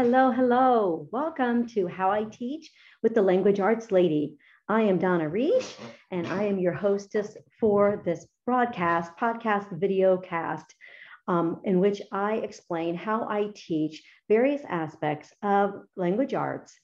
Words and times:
Hello, 0.00 0.30
hello. 0.30 1.08
Welcome 1.10 1.66
to 1.70 1.88
How 1.88 2.12
I 2.12 2.22
Teach 2.22 2.70
with 3.02 3.16
the 3.16 3.22
Language 3.22 3.58
Arts 3.58 3.90
Lady. 3.90 4.36
I 4.68 4.82
am 4.82 5.00
Donna 5.00 5.28
Reish, 5.28 5.74
and 6.12 6.24
I 6.28 6.44
am 6.44 6.60
your 6.60 6.72
hostess 6.72 7.36
for 7.58 8.00
this 8.04 8.24
broadcast, 8.46 9.10
podcast, 9.20 9.76
video 9.76 10.16
cast, 10.16 10.72
um, 11.26 11.62
in 11.64 11.80
which 11.80 12.00
I 12.12 12.34
explain 12.34 12.94
how 12.94 13.26
I 13.28 13.50
teach 13.56 14.04
various 14.28 14.62
aspects 14.68 15.32
of 15.42 15.82
language 15.96 16.32
arts 16.32 16.78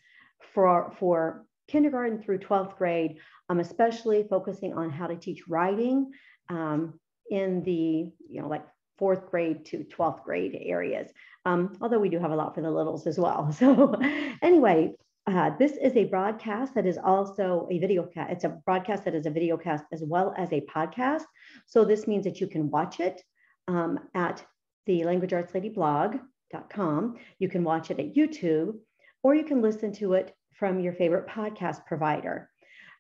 for, 0.53 0.93
for 0.99 1.47
kindergarten 1.69 2.21
through 2.21 2.41
12th 2.41 2.77
grade. 2.77 3.19
I'm 3.49 3.61
especially 3.61 4.27
focusing 4.29 4.75
on 4.75 4.91
how 4.91 5.07
to 5.07 5.15
teach 5.15 5.47
writing 5.47 6.11
um, 6.49 6.99
in 7.31 7.63
the, 7.63 8.11
you 8.29 8.43
know, 8.43 8.49
like 8.49 8.65
fourth 8.99 9.31
grade 9.31 9.65
to 9.67 9.87
12th 9.97 10.25
grade 10.25 10.59
areas 10.61 11.11
um, 11.47 11.77
although 11.81 11.99
we 11.99 12.09
do 12.09 12.19
have 12.19 12.31
a 12.31 12.37
lot 12.37 12.55
for 12.55 12.63
the 12.63 12.71
littles 12.71 13.07
as 13.07 13.19
well. 13.19 13.53
So 13.59 13.95
anyway, 14.43 14.95
uh, 15.27 15.51
this 15.59 15.73
is 15.73 15.97
a 15.97 16.05
broadcast 16.05 16.75
that 16.75 16.87
is 16.87 16.99
also 16.99 17.67
a 17.71 17.79
video 17.79 18.05
cast. 18.05 18.33
It's 18.33 18.45
a 18.45 18.61
broadcast 18.67 19.05
that 19.05 19.15
is 19.15 19.27
a 19.27 19.31
video 19.31 19.57
cast 19.57 19.85
as 19.93 20.03
well 20.03 20.35
as 20.37 20.53
a 20.53 20.61
podcast. 20.63 21.23
So 21.67 21.85
this 21.85 22.07
means 22.07 22.25
that 22.25 22.41
you 22.41 22.47
can 22.47 22.71
watch 22.71 23.01
it 23.01 23.23
um, 23.69 24.01
at 24.15 24.45
the 24.87 25.03
languageartsladyblog.com. 25.03 27.17
You 27.39 27.49
can 27.49 27.65
watch 27.65 27.91
it 27.91 28.01
at 28.01 28.15
YouTube, 28.15 28.75
or 29.23 29.35
you 29.35 29.45
can 29.45 29.63
listen 29.63 29.93
to 29.95 30.13
it 30.15 30.35
from 30.55 30.81
your 30.81 30.93
favorite 30.93 31.27
podcast 31.27 31.87
provider 31.87 32.51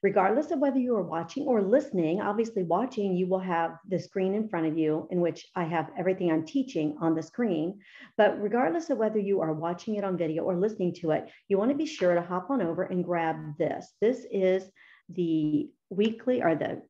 regardless 0.05 0.51
of 0.51 0.59
whether 0.59 0.79
you 0.79 0.95
are 0.95 1.03
watching 1.03 1.45
or 1.45 1.63
listening, 1.63 2.21
obviously 2.21 2.63
watching, 2.63 3.17
you 3.17 3.27
will 3.27 3.39
have 3.39 3.79
the 3.89 3.99
screen 3.99 4.35
in 4.35 4.47
front 4.47 4.67
of 4.67 4.77
you 4.77 5.09
in 5.11 5.19
which 5.19 5.47
I 5.57 5.65
have 5.65 5.91
everything 5.99 6.31
I'm 6.31 6.45
teaching 6.45 6.99
on 7.01 7.15
the 7.15 7.23
screen. 7.23 7.81
But 8.19 8.39
regardless 8.39 8.91
of 8.91 8.99
whether 8.99 9.19
you 9.19 9.41
are 9.41 9.55
watching 9.55 9.95
it 9.95 10.05
on 10.05 10.19
video 10.19 10.43
or 10.43 10.57
listening 10.57 10.93
to 10.97 11.13
it, 11.13 11.31
you 11.49 11.57
want 11.57 11.71
to 11.71 11.77
be 11.77 11.87
sure 11.87 12.15
to 12.15 12.21
hop 12.21 12.51
on 12.51 12.61
over 12.61 12.83
and 12.83 13.03
grab 13.03 13.57
this. 13.59 13.95
This 14.03 14.27
is 14.31 14.65
the 15.09 15.71
weekly 15.89 16.43
or 16.43 16.55
the 16.55 16.83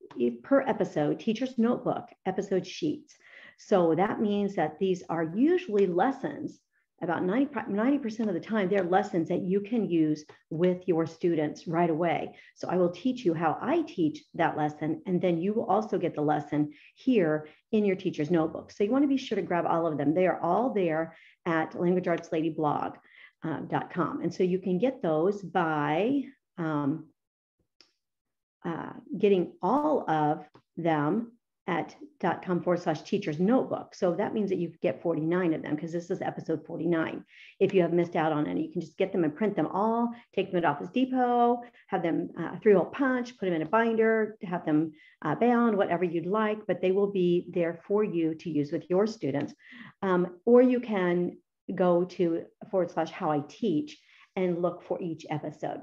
per 0.42 0.62
episode 0.62 1.20
teacher's 1.20 1.56
notebook 1.56 2.08
episode 2.26 2.66
sheets. 2.66 3.14
So 3.58 3.94
that 3.94 4.20
means 4.20 4.56
that 4.56 4.80
these 4.80 5.04
are 5.08 5.22
usually 5.22 5.86
lessons 5.86 6.58
about 7.04 7.24
90, 7.24 7.98
percent 7.98 8.28
of 8.28 8.34
the 8.34 8.40
time, 8.40 8.68
they're 8.68 8.82
lessons 8.82 9.28
that 9.28 9.42
you 9.42 9.60
can 9.60 9.88
use 9.88 10.24
with 10.50 10.88
your 10.88 11.06
students 11.06 11.66
right 11.68 11.90
away. 11.90 12.34
So 12.56 12.68
I 12.68 12.76
will 12.76 12.90
teach 12.90 13.24
you 13.24 13.34
how 13.34 13.56
I 13.60 13.82
teach 13.82 14.24
that 14.34 14.56
lesson, 14.56 15.02
and 15.06 15.20
then 15.20 15.40
you 15.40 15.52
will 15.52 15.66
also 15.66 15.98
get 15.98 16.14
the 16.14 16.22
lesson 16.22 16.72
here 16.94 17.46
in 17.72 17.84
your 17.84 17.96
teacher's 17.96 18.30
notebook. 18.30 18.72
So 18.72 18.82
you 18.82 18.90
want 18.90 19.04
to 19.04 19.08
be 19.08 19.16
sure 19.16 19.36
to 19.36 19.42
grab 19.42 19.66
all 19.66 19.86
of 19.86 19.96
them. 19.98 20.14
They 20.14 20.26
are 20.26 20.40
all 20.40 20.72
there 20.72 21.16
at 21.46 21.72
languageartsladyblog.com. 21.72 22.98
Uh, 23.44 24.22
and 24.22 24.34
so 24.34 24.42
you 24.42 24.58
can 24.58 24.78
get 24.78 25.02
those 25.02 25.42
by 25.42 26.22
um, 26.58 27.06
uh, 28.64 28.92
getting 29.18 29.52
all 29.60 30.08
of 30.10 30.48
them 30.76 31.32
at 31.66 31.96
dot-com 32.20 32.62
forward 32.62 32.80
slash 32.80 33.02
teachers 33.02 33.40
notebook. 33.40 33.94
So 33.94 34.14
that 34.14 34.34
means 34.34 34.50
that 34.50 34.58
you 34.58 34.72
get 34.82 35.02
49 35.02 35.54
of 35.54 35.62
them 35.62 35.74
because 35.74 35.92
this 35.92 36.10
is 36.10 36.20
episode 36.20 36.64
49. 36.66 37.24
If 37.58 37.72
you 37.72 37.82
have 37.82 37.92
missed 37.92 38.16
out 38.16 38.32
on 38.32 38.46
any, 38.46 38.66
you 38.66 38.72
can 38.72 38.82
just 38.82 38.98
get 38.98 39.12
them 39.12 39.24
and 39.24 39.34
print 39.34 39.56
them 39.56 39.66
all, 39.68 40.10
take 40.34 40.52
them 40.52 40.62
to 40.62 40.68
Office 40.68 40.90
Depot, 40.90 41.62
have 41.88 42.02
them 42.02 42.30
uh, 42.38 42.56
three 42.62 42.74
hole 42.74 42.86
punch, 42.86 43.38
put 43.38 43.46
them 43.46 43.54
in 43.54 43.62
a 43.62 43.66
binder, 43.66 44.36
have 44.42 44.64
them 44.66 44.92
uh, 45.24 45.34
bound, 45.34 45.76
whatever 45.76 46.04
you'd 46.04 46.26
like, 46.26 46.58
but 46.66 46.82
they 46.82 46.92
will 46.92 47.10
be 47.10 47.46
there 47.52 47.80
for 47.86 48.04
you 48.04 48.34
to 48.34 48.50
use 48.50 48.70
with 48.70 48.88
your 48.90 49.06
students. 49.06 49.54
Um, 50.02 50.36
or 50.44 50.60
you 50.60 50.80
can 50.80 51.38
go 51.74 52.04
to 52.04 52.44
forward 52.70 52.90
slash 52.90 53.10
how 53.10 53.30
I 53.30 53.42
teach 53.48 53.98
and 54.36 54.60
look 54.60 54.82
for 54.82 55.00
each 55.00 55.24
episode. 55.30 55.80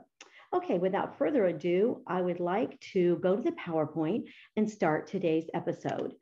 Okay, 0.54 0.78
without 0.78 1.18
further 1.18 1.46
ado, 1.46 2.02
I 2.06 2.22
would 2.22 2.42
like 2.42 2.78
to 2.92 3.16
go 3.18 3.38
to 3.38 3.42
the 3.42 3.54
PowerPoint 3.54 4.26
and 4.58 4.70
start 4.70 5.08
today's 5.08 5.50
episode. 5.54 6.14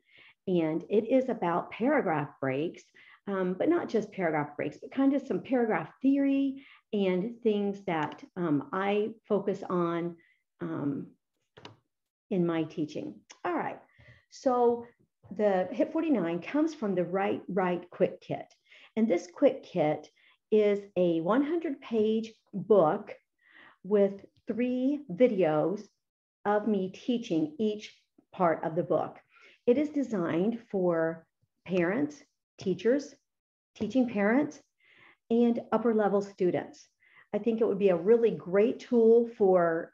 And 0.46 0.84
it 0.88 1.08
is 1.08 1.28
about 1.28 1.72
paragraph 1.72 2.28
breaks, 2.40 2.84
um, 3.26 3.54
but 3.58 3.68
not 3.68 3.88
just 3.88 4.12
paragraph 4.12 4.56
breaks, 4.56 4.78
but 4.80 4.92
kind 4.92 5.14
of 5.14 5.26
some 5.26 5.40
paragraph 5.40 5.90
theory 6.00 6.64
and 6.92 7.40
things 7.42 7.82
that 7.86 8.22
um, 8.36 8.68
I 8.72 9.10
focus 9.28 9.64
on 9.68 10.16
um, 10.60 11.08
in 12.30 12.46
my 12.46 12.62
teaching. 12.62 13.16
All 13.44 13.54
right, 13.54 13.80
so 14.30 14.86
the 15.36 15.68
HIT 15.72 15.92
49 15.92 16.40
comes 16.40 16.72
from 16.72 16.94
the 16.94 17.04
Write 17.04 17.42
Right 17.48 17.88
Quick 17.90 18.20
Kit. 18.20 18.46
And 18.96 19.08
this 19.08 19.28
quick 19.32 19.64
kit 19.64 20.08
is 20.52 20.80
a 20.96 21.20
100 21.20 21.80
page 21.80 22.32
book 22.52 23.12
with 23.84 24.24
three 24.46 25.00
videos 25.12 25.82
of 26.44 26.66
me 26.66 26.90
teaching 26.90 27.54
each 27.58 27.96
part 28.32 28.64
of 28.64 28.74
the 28.74 28.82
book. 28.82 29.18
It 29.66 29.78
is 29.78 29.90
designed 29.90 30.58
for 30.70 31.26
parents, 31.66 32.22
teachers, 32.58 33.14
teaching 33.74 34.08
parents, 34.08 34.60
and 35.30 35.60
upper 35.72 35.94
level 35.94 36.22
students. 36.22 36.88
I 37.32 37.38
think 37.38 37.60
it 37.60 37.66
would 37.66 37.78
be 37.78 37.90
a 37.90 37.96
really 37.96 38.32
great 38.32 38.80
tool 38.80 39.28
for 39.38 39.92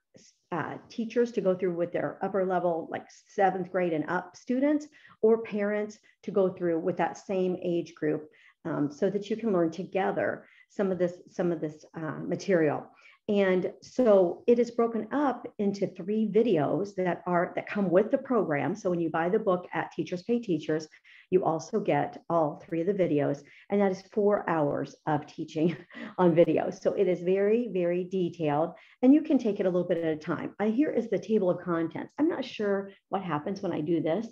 uh, 0.53 0.77
teachers 0.89 1.33
to 1.33 1.41
go 1.41 1.55
through 1.55 1.75
with 1.75 1.93
their 1.93 2.19
upper 2.23 2.47
level, 2.47 2.89
like 2.91 3.05
seventh 3.29 3.71
grade 3.71 3.93
and 3.93 4.09
up 4.09 4.37
students, 4.37 4.87
or 5.21 5.43
parents 5.43 5.99
to 6.23 6.31
go 6.31 6.49
through 6.49 6.79
with 6.79 6.97
that 6.97 7.19
same 7.19 7.57
age 7.63 7.95
group, 7.95 8.31
um, 8.65 8.91
so 8.91 9.11
that 9.11 9.29
you 9.29 9.37
can 9.37 9.53
learn 9.53 9.71
together 9.71 10.47
some 10.71 10.91
of 10.91 10.99
this 10.99 11.15
some 11.31 11.53
of 11.53 11.61
this 11.61 11.85
uh, 11.95 12.21
material. 12.25 12.87
And 13.28 13.72
so 13.82 14.44
it 14.47 14.60
is 14.60 14.70
broken 14.70 15.09
up 15.12 15.48
into 15.59 15.88
three 15.88 16.28
videos 16.28 16.94
that 16.94 17.22
are 17.26 17.53
that 17.56 17.66
come 17.66 17.91
with 17.91 18.12
the 18.12 18.19
program. 18.19 18.76
So 18.76 18.88
when 18.88 19.00
you 19.00 19.10
buy 19.10 19.28
the 19.28 19.38
book 19.38 19.66
at 19.75 19.91
Teachers 19.91 20.22
Pay 20.22 20.38
Teachers, 20.38 20.87
you 21.31 21.44
also 21.44 21.81
get 21.81 22.22
all 22.31 22.62
three 22.64 22.82
of 22.82 22.87
the 22.87 22.94
videos, 22.94 23.42
and 23.69 23.81
that 23.81 23.91
is 23.91 24.03
four 24.12 24.48
hours 24.48 24.94
of 25.09 25.26
teaching 25.26 25.76
on 26.19 26.37
video. 26.37 26.70
So 26.70 26.92
it 26.92 27.09
is 27.09 27.20
very, 27.20 27.69
very 27.72 28.04
detailed, 28.04 28.75
and 29.03 29.12
you 29.12 29.22
can 29.22 29.38
take 29.38 29.58
it 29.58 29.66
a 29.66 29.70
little 29.70 29.88
bit 29.88 29.98
at 29.98 30.04
a 30.04 30.16
time. 30.16 30.54
Here 30.62 30.93
is 30.93 31.10
the 31.10 31.19
table 31.19 31.50
of 31.50 31.64
contents. 31.64 32.12
I'm 32.20 32.28
not 32.28 32.44
sure 32.44 32.93
what 33.08 33.22
happens 33.22 33.60
when 33.60 33.72
I 33.72 33.81
do 33.81 34.00
this. 34.00 34.28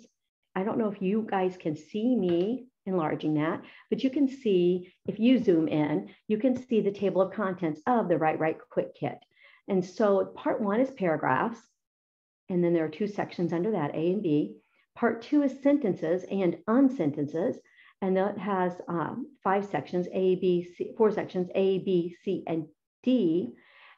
I 0.55 0.63
don't 0.63 0.77
know 0.77 0.89
if 0.89 1.01
you 1.01 1.27
guys 1.29 1.57
can 1.57 1.75
see 1.75 2.15
me 2.15 2.67
enlarging 2.85 3.33
that, 3.35 3.61
but 3.89 4.03
you 4.03 4.09
can 4.09 4.27
see, 4.27 4.93
if 5.07 5.19
you 5.19 5.43
zoom 5.43 5.67
in, 5.67 6.09
you 6.27 6.37
can 6.37 6.55
see 6.55 6.81
the 6.81 6.91
table 6.91 7.21
of 7.21 7.33
contents 7.33 7.81
of 7.87 8.07
the 8.07 8.17
Write 8.17 8.39
Right 8.39 8.57
Quick 8.69 8.95
Kit. 8.95 9.17
And 9.67 9.83
so 9.83 10.25
part 10.25 10.61
one 10.61 10.79
is 10.79 10.91
paragraphs, 10.91 11.59
and 12.49 12.63
then 12.63 12.73
there 12.73 12.85
are 12.85 12.89
two 12.89 13.07
sections 13.07 13.53
under 13.53 13.71
that, 13.71 13.95
A 13.95 14.11
and 14.11 14.21
B. 14.21 14.57
Part 14.95 15.23
two 15.23 15.41
is 15.41 15.61
sentences 15.63 16.23
and 16.29 16.57
unsentences, 16.67 17.57
and 18.01 18.15
that 18.17 18.37
has 18.37 18.73
um, 18.87 19.31
five 19.43 19.65
sections, 19.65 20.07
A, 20.13 20.35
B, 20.35 20.67
C, 20.77 20.93
four 20.97 21.11
sections, 21.11 21.49
A, 21.55 21.79
B, 21.79 22.15
C, 22.23 22.43
and 22.45 22.67
D. 23.03 23.53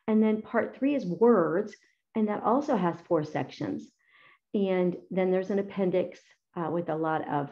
And 0.07 0.23
then 0.23 0.41
part 0.41 0.77
three 0.77 0.95
is 0.95 1.05
words, 1.05 1.75
and 2.15 2.29
that 2.29 2.43
also 2.43 2.77
has 2.77 2.95
four 3.07 3.23
sections. 3.25 3.91
And 4.53 4.95
then 5.11 5.29
there's 5.29 5.49
an 5.49 5.59
appendix 5.59 6.19
uh, 6.55 6.69
with 6.71 6.89
a 6.89 6.95
lot 6.95 7.27
of 7.27 7.49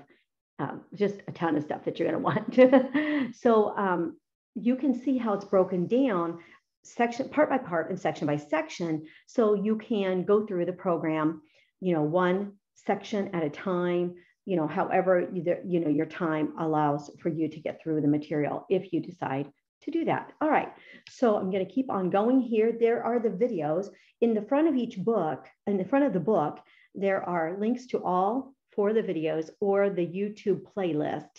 um, 0.59 0.81
just 0.93 1.15
a 1.27 1.31
ton 1.31 1.55
of 1.55 1.63
stuff 1.63 1.83
that 1.85 1.99
you're 1.99 2.09
going 2.09 2.21
to 2.21 2.59
want. 2.59 3.35
so 3.35 3.75
um, 3.77 4.17
you 4.55 4.75
can 4.75 4.93
see 4.93 5.17
how 5.17 5.33
it's 5.33 5.45
broken 5.45 5.87
down 5.87 6.39
section 6.83 7.27
part 7.29 7.49
by 7.49 7.57
part 7.57 7.89
and 7.89 7.99
section 7.99 8.27
by 8.27 8.37
section. 8.37 9.05
So 9.25 9.53
you 9.55 9.77
can 9.77 10.23
go 10.23 10.45
through 10.45 10.65
the 10.65 10.73
program, 10.73 11.41
you 11.81 11.93
know, 11.93 12.03
one 12.03 12.53
section 12.75 13.33
at 13.33 13.43
a 13.43 13.49
time, 13.49 14.15
you 14.45 14.55
know, 14.55 14.67
however 14.67 15.27
you, 15.33 15.43
you 15.65 15.79
know 15.79 15.89
your 15.89 16.05
time 16.05 16.53
allows 16.59 17.09
for 17.19 17.29
you 17.29 17.47
to 17.49 17.59
get 17.59 17.81
through 17.81 18.01
the 18.01 18.07
material 18.07 18.65
if 18.69 18.93
you 18.93 19.01
decide 19.01 19.51
to 19.81 19.91
do 19.91 20.05
that. 20.05 20.31
All 20.39 20.49
right, 20.49 20.71
so 21.09 21.35
I'm 21.35 21.51
going 21.51 21.65
to 21.65 21.71
keep 21.71 21.89
on 21.89 22.09
going 22.09 22.39
here. 22.39 22.71
There 22.71 23.03
are 23.03 23.19
the 23.19 23.29
videos 23.29 23.87
in 24.21 24.33
the 24.33 24.41
front 24.41 24.67
of 24.67 24.75
each 24.75 24.97
book, 24.97 25.47
in 25.67 25.77
the 25.77 25.85
front 25.85 26.05
of 26.05 26.13
the 26.13 26.19
book, 26.19 26.59
there 26.93 27.21
are 27.27 27.57
links 27.59 27.87
to 27.87 28.03
all 28.03 28.54
for 28.75 28.93
the 28.93 29.03
videos 29.03 29.49
or 29.59 29.89
the 29.89 30.05
YouTube 30.05 30.61
playlist 30.75 31.29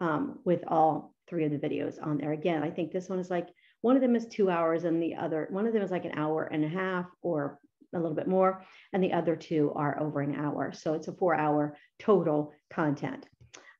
um, 0.00 0.38
with 0.44 0.62
all 0.68 1.14
three 1.28 1.44
of 1.44 1.50
the 1.50 1.58
videos 1.58 1.96
on 2.02 2.18
there. 2.18 2.32
Again, 2.32 2.62
I 2.62 2.70
think 2.70 2.92
this 2.92 3.08
one 3.08 3.18
is 3.18 3.30
like, 3.30 3.48
one 3.80 3.96
of 3.96 4.02
them 4.02 4.16
is 4.16 4.26
two 4.26 4.50
hours 4.50 4.84
and 4.84 5.02
the 5.02 5.14
other, 5.14 5.48
one 5.50 5.66
of 5.66 5.72
them 5.72 5.82
is 5.82 5.90
like 5.90 6.04
an 6.04 6.18
hour 6.18 6.44
and 6.44 6.64
a 6.64 6.68
half 6.68 7.06
or 7.22 7.58
a 7.94 7.98
little 7.98 8.16
bit 8.16 8.26
more, 8.26 8.62
and 8.92 9.02
the 9.02 9.12
other 9.12 9.36
two 9.36 9.72
are 9.76 10.00
over 10.00 10.20
an 10.20 10.34
hour. 10.34 10.72
So 10.72 10.94
it's 10.94 11.08
a 11.08 11.12
four 11.12 11.34
hour 11.34 11.76
total 11.98 12.52
content. 12.70 13.26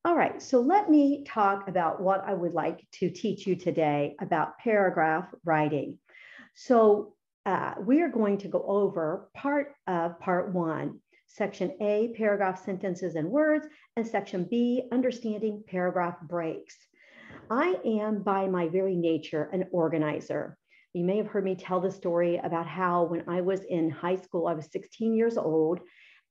All 0.04 0.14
right, 0.14 0.40
so 0.40 0.60
let 0.60 0.90
me 0.90 1.24
talk 1.26 1.66
about 1.66 2.00
what 2.00 2.22
I 2.26 2.34
would 2.34 2.52
like 2.52 2.86
to 3.00 3.10
teach 3.10 3.46
you 3.46 3.56
today 3.56 4.14
about 4.20 4.58
paragraph 4.58 5.26
writing. 5.44 5.98
So 6.54 7.14
uh, 7.46 7.74
we 7.80 8.02
are 8.02 8.10
going 8.10 8.38
to 8.38 8.48
go 8.48 8.62
over 8.66 9.30
part 9.34 9.74
of 9.86 10.20
part 10.20 10.52
one 10.52 11.00
Section 11.36 11.74
A, 11.80 12.14
paragraph 12.16 12.64
sentences 12.64 13.16
and 13.16 13.28
words, 13.28 13.66
and 13.96 14.06
Section 14.06 14.44
B, 14.44 14.84
understanding 14.92 15.64
paragraph 15.66 16.14
breaks. 16.22 16.76
I 17.50 17.76
am 17.84 18.22
by 18.22 18.46
my 18.46 18.68
very 18.68 18.94
nature 18.94 19.50
an 19.52 19.64
organizer. 19.72 20.56
You 20.92 21.02
may 21.02 21.16
have 21.16 21.26
heard 21.26 21.42
me 21.42 21.56
tell 21.56 21.80
the 21.80 21.90
story 21.90 22.36
about 22.36 22.68
how 22.68 23.06
when 23.06 23.24
I 23.28 23.40
was 23.40 23.64
in 23.64 23.90
high 23.90 24.14
school, 24.14 24.46
I 24.46 24.54
was 24.54 24.70
16 24.70 25.16
years 25.16 25.36
old 25.36 25.80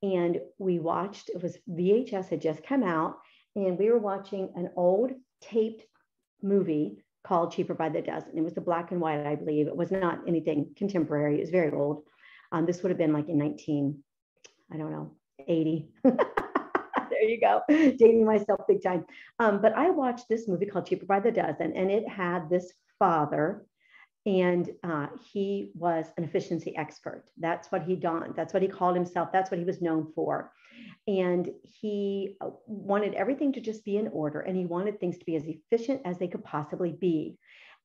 and 0.01 0.39
we 0.57 0.79
watched, 0.79 1.29
it 1.29 1.43
was 1.43 1.57
VHS 1.69 2.29
had 2.29 2.41
just 2.41 2.63
come 2.63 2.83
out, 2.83 3.17
and 3.57 3.77
we 3.77 3.91
were 3.91 3.99
watching 3.99 4.53
an 4.55 4.69
old 4.77 5.11
taped 5.41 5.85
movie 6.41 7.03
called 7.25 7.51
Cheaper 7.51 7.73
by 7.73 7.89
the 7.89 8.01
Dozen. 8.01 8.37
It 8.37 8.41
was 8.41 8.53
the 8.53 8.61
black 8.61 8.91
and 8.91 9.01
white, 9.01 9.27
I 9.27 9.35
believe. 9.35 9.67
It 9.67 9.75
was 9.75 9.91
not 9.91 10.19
anything 10.29 10.73
contemporary, 10.77 11.37
it 11.37 11.41
was 11.41 11.49
very 11.49 11.73
old. 11.73 12.03
Um, 12.53 12.65
this 12.65 12.83
would 12.83 12.89
have 12.89 12.97
been 12.97 13.13
like 13.13 13.27
in 13.27 13.37
19, 13.37 14.01
I 14.71 14.77
don't 14.77 14.91
know, 14.91 15.11
80. 15.47 15.89
there 16.03 17.23
you 17.23 17.39
go, 17.39 17.61
dating 17.69 18.25
myself 18.25 18.61
big 18.67 18.83
time. 18.83 19.05
Um, 19.39 19.61
but 19.61 19.73
I 19.73 19.89
watched 19.89 20.27
this 20.29 20.47
movie 20.47 20.65
called 20.65 20.87
Cheaper 20.87 21.05
by 21.05 21.19
the 21.19 21.31
Dozen, 21.31 21.73
and 21.73 21.91
it 21.91 22.07
had 22.07 22.49
this 22.49 22.73
father, 22.99 23.65
and 24.25 24.69
uh, 24.83 25.07
he 25.31 25.71
was 25.75 26.07
an 26.17 26.23
efficiency 26.23 26.75
expert. 26.77 27.25
That's 27.37 27.71
what 27.71 27.83
he 27.83 27.95
done. 27.95 28.33
That's 28.35 28.53
what 28.53 28.63
he 28.63 28.69
called 28.69 28.95
himself. 28.95 29.29
That's 29.33 29.51
what 29.51 29.59
he 29.59 29.65
was 29.65 29.81
known 29.81 30.11
for. 30.15 30.51
And 31.07 31.49
he 31.63 32.37
uh, 32.39 32.51
wanted 32.65 33.13
everything 33.15 33.51
to 33.53 33.61
just 33.61 33.83
be 33.83 33.97
in 33.97 34.07
order, 34.09 34.39
and 34.39 34.55
he 34.55 34.65
wanted 34.65 34.99
things 34.99 35.17
to 35.17 35.25
be 35.25 35.35
as 35.35 35.43
efficient 35.45 36.01
as 36.05 36.17
they 36.17 36.27
could 36.27 36.43
possibly 36.43 36.91
be. 36.91 37.37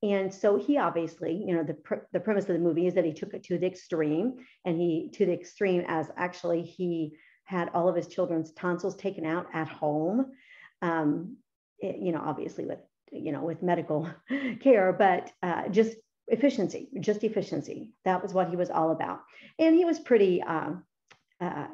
And 0.02 0.32
so 0.32 0.56
he 0.56 0.78
obviously, 0.78 1.32
you 1.34 1.56
know, 1.56 1.64
the, 1.64 1.74
pr- 1.74 2.06
the 2.12 2.20
premise 2.20 2.48
of 2.48 2.54
the 2.54 2.60
movie 2.60 2.86
is 2.86 2.94
that 2.94 3.04
he 3.04 3.12
took 3.12 3.34
it 3.34 3.42
to 3.44 3.58
the 3.58 3.66
extreme, 3.66 4.36
and 4.64 4.80
he 4.80 5.10
to 5.14 5.26
the 5.26 5.32
extreme 5.32 5.84
as 5.88 6.08
actually 6.16 6.62
he 6.62 7.16
had 7.44 7.70
all 7.74 7.88
of 7.88 7.96
his 7.96 8.06
children's 8.06 8.52
tonsils 8.52 8.96
taken 8.96 9.24
out 9.26 9.46
at 9.52 9.68
home. 9.68 10.26
Um, 10.82 11.38
it, 11.80 11.96
you 11.96 12.12
know, 12.12 12.22
obviously 12.24 12.64
with 12.64 12.78
you 13.10 13.32
know 13.32 13.42
with 13.42 13.62
medical 13.62 14.08
care, 14.60 14.92
but 14.92 15.32
uh, 15.42 15.68
just 15.68 15.96
efficiency, 16.28 16.90
just 17.00 17.24
efficiency. 17.24 17.94
That 18.04 18.22
was 18.22 18.32
what 18.32 18.50
he 18.50 18.56
was 18.56 18.70
all 18.70 18.92
about, 18.92 19.20
and 19.58 19.74
he 19.74 19.84
was 19.84 19.98
pretty, 19.98 20.42
uh, 20.42 20.72
uh, 21.40 21.66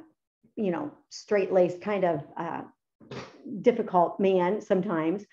you 0.56 0.70
know, 0.70 0.92
straight 1.10 1.52
laced 1.52 1.82
kind 1.82 2.04
of 2.04 2.22
uh, 2.38 2.62
difficult 3.62 4.20
man 4.20 4.60
sometimes. 4.60 5.24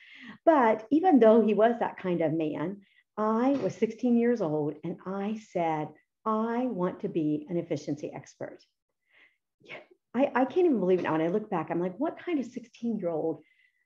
But 0.46 0.86
even 0.92 1.20
though 1.20 1.42
he 1.42 1.54
was 1.54 1.76
that 1.80 1.98
kind 1.98 2.22
of 2.22 2.34
man, 2.34 2.82
I 3.18 3.52
was 3.62 3.76
16 3.76 4.18
years 4.18 4.42
old, 4.42 4.76
and 4.84 4.98
I 5.06 5.40
said, 5.52 5.90
I 6.26 6.66
want 6.66 7.02
to 7.02 7.10
be 7.10 7.46
an 7.50 7.58
efficiency 7.58 8.12
expert. 8.14 8.60
I, 10.14 10.32
I 10.36 10.46
can't 10.46 10.66
even 10.66 10.80
believe 10.80 11.00
it 11.00 11.04
now. 11.04 11.14
When 11.14 11.22
I 11.22 11.28
look 11.28 11.50
back, 11.50 11.70
I'm 11.70 11.80
like, 11.80 11.98
what 11.98 12.20
kind 12.24 12.40
of 12.40 12.46
16 12.46 13.00
year 13.00 13.10
old 13.10 13.44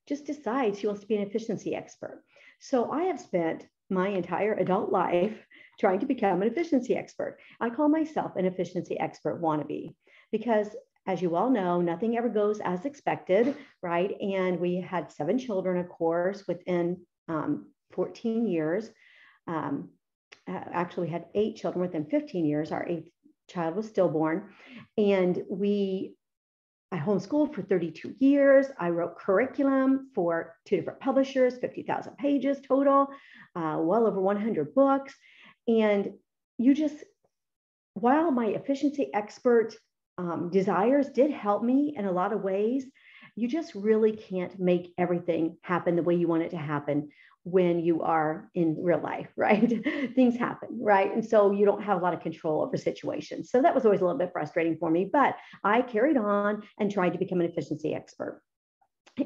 just 0.08 0.26
decides 0.26 0.80
she 0.80 0.88
wants 0.88 1.02
to 1.02 1.08
be 1.08 1.16
an 1.16 1.28
efficiency 1.28 1.76
expert? 1.76 2.24
So 2.60 2.92
I 2.92 3.04
have 3.04 3.20
spent 3.20 3.68
my 3.90 4.10
entire 4.10 4.54
adult 4.54 4.92
life 4.92 5.38
trying 5.80 6.00
to 6.00 6.06
become 6.06 6.42
an 6.42 6.48
efficiency 6.48 6.96
expert. 6.96 7.38
I 7.60 7.70
call 7.70 7.90
myself 7.90 8.36
an 8.36 8.46
efficiency 8.46 9.00
expert 9.00 9.42
wannabe 9.42 9.94
because, 10.32 10.70
as 11.08 11.22
you 11.22 11.36
all 11.36 11.50
know, 11.50 11.82
nothing 11.82 12.18
ever 12.18 12.30
goes 12.30 12.60
as 12.60 12.86
expected, 12.86 13.56
right? 13.82 14.20
And 14.20 14.60
we 14.60 14.82
had 14.82 15.12
seven 15.12 15.38
children, 15.38 15.78
of 15.78 15.90
course, 15.90 16.48
within 16.48 17.02
um, 17.28 17.68
14 17.94 18.48
years. 18.48 18.90
Um, 19.48 19.90
actually, 20.48 21.08
we 21.08 21.14
had 21.14 21.26
eight 21.36 21.58
children 21.58 21.82
within 21.82 22.06
15 22.06 22.46
years. 22.46 22.72
Our 22.72 22.88
eighth 22.88 23.10
child 23.48 23.76
was 23.76 23.88
stillborn. 23.88 24.50
And 24.98 25.44
we, 25.50 26.16
I 26.92 26.98
homeschooled 26.98 27.54
for 27.54 27.62
32 27.62 28.16
years. 28.20 28.68
I 28.80 28.90
wrote 28.90 29.20
curriculum 29.20 30.10
for 30.16 30.56
two 30.66 30.78
different 30.78 31.00
publishers, 31.00 31.58
50,000 31.58 32.18
pages 32.18 32.60
total, 32.68 33.08
uh, 33.56 33.78
well 33.80 34.08
over 34.08 34.20
100 34.20 34.74
books. 34.74 35.14
And 35.68 36.14
you 36.58 36.74
just, 36.74 36.96
while 37.94 38.32
my 38.32 38.48
efficiency 38.48 39.14
expert 39.14 39.76
um, 40.18 40.50
desires 40.50 41.10
did 41.10 41.32
help 41.32 41.64
me 41.64 41.94
in 41.96 42.06
a 42.06 42.12
lot 42.12 42.34
of 42.34 42.42
ways, 42.42 42.86
you 43.36 43.48
just 43.48 43.76
really 43.76 44.14
can't 44.14 44.58
make 44.60 44.94
everything 44.98 45.58
happen 45.62 45.96
the 45.96 46.04
way 46.04 46.16
you 46.16 46.28
want 46.28 46.44
it 46.44 46.52
to 46.52 46.58
happen 46.58 47.10
when 47.44 47.80
you 47.80 48.02
are 48.02 48.50
in 48.56 48.76
real 48.82 49.00
life, 49.00 49.28
right? 49.36 49.70
Things 50.16 50.36
happen, 50.36 50.70
right? 50.82 51.14
And 51.14 51.24
so 51.24 51.52
you 51.52 51.66
don't 51.66 51.84
have 51.84 52.00
a 52.00 52.04
lot 52.04 52.14
of 52.14 52.22
control 52.22 52.64
over 52.64 52.78
situations. 52.78 53.52
So 53.52 53.62
that 53.62 53.76
was 53.76 53.86
always 53.86 54.02
a 54.02 54.04
little 54.04 54.18
bit 54.18 54.32
frustrating 54.34 54.78
for 54.78 54.90
me, 54.90 55.10
but 55.12 55.36
I 55.64 55.82
carried 55.82 56.18
on 56.18 56.64
and 56.80 56.92
tried 56.92 57.14
to 57.14 57.20
become 57.20 57.42
an 57.42 57.48
efficiency 57.48 57.94
expert. 57.94 58.42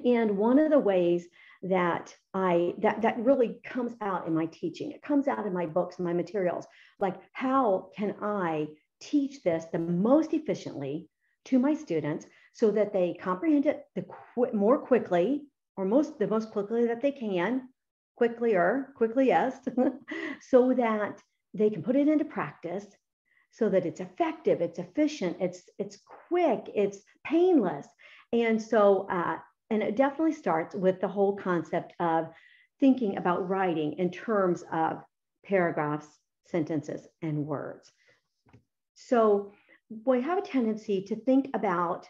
And 0.05 0.37
one 0.37 0.59
of 0.59 0.69
the 0.69 0.79
ways 0.79 1.27
that 1.63 2.15
I 2.33 2.73
that 2.77 3.01
that 3.01 3.19
really 3.19 3.59
comes 3.65 3.93
out 4.01 4.27
in 4.27 4.35
my 4.35 4.45
teaching, 4.45 4.91
it 4.91 5.01
comes 5.01 5.27
out 5.27 5.47
in 5.47 5.53
my 5.53 5.65
books 5.65 5.97
and 5.97 6.05
my 6.05 6.13
materials, 6.13 6.67
like 6.99 7.15
how 7.33 7.89
can 7.97 8.15
I 8.21 8.67
teach 8.99 9.43
this 9.43 9.65
the 9.71 9.79
most 9.79 10.33
efficiently 10.33 11.07
to 11.45 11.59
my 11.59 11.73
students 11.73 12.25
so 12.53 12.71
that 12.71 12.93
they 12.93 13.17
comprehend 13.19 13.65
it 13.65 13.83
the 13.95 14.03
qu- 14.03 14.53
more 14.53 14.77
quickly 14.77 15.43
or 15.77 15.85
most 15.85 16.19
the 16.19 16.27
most 16.27 16.51
quickly 16.51 16.87
that 16.87 17.01
they 17.01 17.11
can 17.11 17.69
quickly 18.17 18.55
or 18.55 18.91
quickly 18.95 19.27
yes 19.27 19.57
so 20.41 20.73
that 20.73 21.21
they 21.53 21.69
can 21.69 21.81
put 21.81 21.95
it 21.95 22.07
into 22.07 22.25
practice 22.25 22.85
so 23.51 23.69
that 23.69 23.85
it's 23.85 24.01
effective 24.01 24.61
it's 24.61 24.79
efficient 24.79 25.37
it's 25.39 25.63
it's 25.77 25.99
quick 26.27 26.69
it's 26.75 26.99
painless. 27.29 27.87
And 28.33 28.61
so 28.61 29.07
uh, 29.09 29.37
and 29.69 29.83
it 29.83 29.95
definitely 29.95 30.33
starts 30.33 30.75
with 30.75 30.99
the 30.99 31.07
whole 31.07 31.35
concept 31.35 31.93
of 31.99 32.29
thinking 32.79 33.17
about 33.17 33.47
writing 33.47 33.93
in 33.93 34.11
terms 34.11 34.63
of 34.71 35.03
paragraphs 35.45 36.07
sentences 36.47 37.07
and 37.21 37.45
words 37.45 37.91
so 39.07 39.51
we 40.05 40.21
have 40.21 40.37
a 40.37 40.41
tendency 40.41 41.01
to 41.03 41.15
think 41.15 41.49
about 41.53 42.07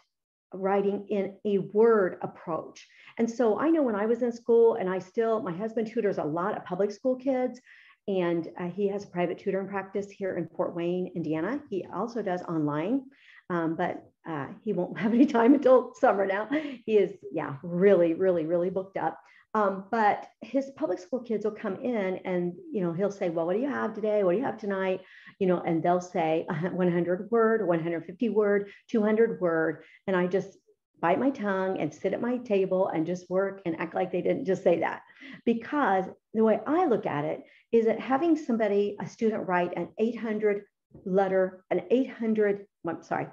writing 0.52 1.06
in 1.08 1.36
a 1.44 1.58
word 1.58 2.18
approach. 2.22 2.86
And 3.18 3.30
so 3.30 3.58
I 3.58 3.70
know 3.70 3.82
when 3.82 3.94
I 3.94 4.06
was 4.06 4.22
in 4.22 4.32
school, 4.32 4.74
and 4.74 4.88
I 4.88 4.98
still, 4.98 5.40
my 5.40 5.56
husband 5.56 5.86
tutors 5.86 6.18
a 6.18 6.24
lot 6.24 6.56
of 6.56 6.64
public 6.64 6.90
school 6.90 7.16
kids, 7.16 7.60
and 8.08 8.48
uh, 8.58 8.68
he 8.68 8.88
has 8.88 9.04
a 9.04 9.08
private 9.08 9.38
tutoring 9.38 9.68
practice 9.68 10.10
here 10.10 10.36
in 10.36 10.48
Fort 10.48 10.74
Wayne, 10.74 11.12
Indiana. 11.14 11.60
He 11.70 11.86
also 11.94 12.22
does 12.22 12.42
online, 12.42 13.02
um, 13.50 13.76
but 13.76 14.02
uh, 14.28 14.48
he 14.64 14.72
won't 14.72 14.98
have 15.02 15.14
any 15.14 15.26
time 15.26 15.54
until 15.54 15.94
summer 15.94 16.26
now. 16.26 16.48
He 16.84 16.96
is, 16.98 17.12
yeah, 17.30 17.56
really, 17.62 18.14
really, 18.14 18.46
really 18.46 18.70
booked 18.70 18.96
up. 18.96 19.18
Um, 19.52 19.84
but 19.90 20.28
his 20.42 20.70
public 20.76 21.00
school 21.00 21.20
kids 21.20 21.44
will 21.44 21.52
come 21.52 21.76
in 21.76 22.20
and, 22.24 22.52
you 22.72 22.82
know, 22.82 22.92
he'll 22.92 23.10
say, 23.10 23.30
well, 23.30 23.46
what 23.46 23.54
do 23.54 23.60
you 23.60 23.68
have 23.68 23.94
today? 23.94 24.22
What 24.22 24.32
do 24.32 24.38
you 24.38 24.44
have 24.44 24.58
tonight? 24.58 25.00
You 25.40 25.48
know, 25.48 25.60
and 25.60 25.82
they'll 25.82 26.00
say 26.00 26.44
100 26.46 27.30
word, 27.30 27.66
150 27.66 28.28
word, 28.28 28.70
200 28.88 29.40
word. 29.40 29.82
And 30.06 30.16
I 30.16 30.28
just 30.28 30.56
bite 31.00 31.18
my 31.18 31.30
tongue 31.30 31.80
and 31.80 31.92
sit 31.92 32.12
at 32.12 32.20
my 32.20 32.36
table 32.38 32.88
and 32.88 33.06
just 33.06 33.28
work 33.28 33.62
and 33.66 33.80
act 33.80 33.94
like 33.94 34.12
they 34.12 34.22
didn't 34.22 34.44
just 34.44 34.62
say 34.62 34.80
that. 34.80 35.02
Because 35.44 36.04
the 36.32 36.44
way 36.44 36.60
I 36.66 36.86
look 36.86 37.06
at 37.06 37.24
it 37.24 37.42
is 37.72 37.86
that 37.86 37.98
having 37.98 38.36
somebody, 38.36 38.96
a 39.00 39.06
student 39.08 39.48
write 39.48 39.76
an 39.76 39.88
800 39.98 40.62
letter, 41.04 41.64
an 41.70 41.82
800, 41.90 42.66
I'm 42.86 43.02
sorry, 43.02 43.26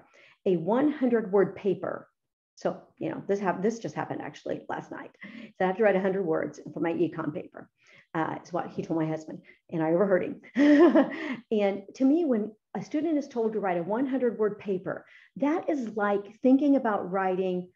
a 0.45 0.57
100 0.57 1.31
word 1.31 1.55
paper 1.55 2.07
so, 2.57 2.81
you 2.97 3.11
know, 3.11 3.21
this 3.27 3.39
happened, 3.39 3.63
this 3.63 3.77
just 3.77 3.93
happened 3.93 4.19
actually 4.19 4.61
last 4.67 4.91
night. 4.91 5.11
So 5.23 5.63
I 5.63 5.67
have 5.67 5.77
to 5.77 5.83
write 5.83 5.93
100 5.93 6.25
words 6.25 6.59
for 6.73 6.79
my 6.79 6.91
econ 6.91 7.31
paper, 7.31 7.69
uh, 8.15 8.37
is 8.43 8.51
what 8.51 8.71
he 8.71 8.81
told 8.81 8.99
my 8.99 9.05
husband, 9.05 9.43
and 9.69 9.83
I 9.83 9.91
overheard 9.91 10.23
him. 10.23 10.41
and 11.51 11.83
to 11.93 12.03
me, 12.03 12.25
when 12.25 12.51
a 12.75 12.83
student 12.83 13.19
is 13.19 13.27
told 13.27 13.53
to 13.53 13.59
write 13.59 13.77
a 13.77 13.83
100 13.83 14.39
word 14.39 14.57
paper, 14.57 15.05
that 15.35 15.69
is 15.69 15.95
like 15.95 16.39
thinking 16.41 16.75
about 16.75 17.11
writing 17.11 17.69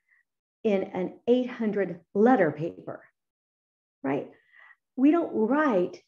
in 0.64 0.82
an 0.82 1.20
800 1.28 2.00
letter 2.16 2.52
paper, 2.52 3.04
right? 4.02 4.32
We 4.96 5.12
don't 5.12 5.32
write 5.32 6.02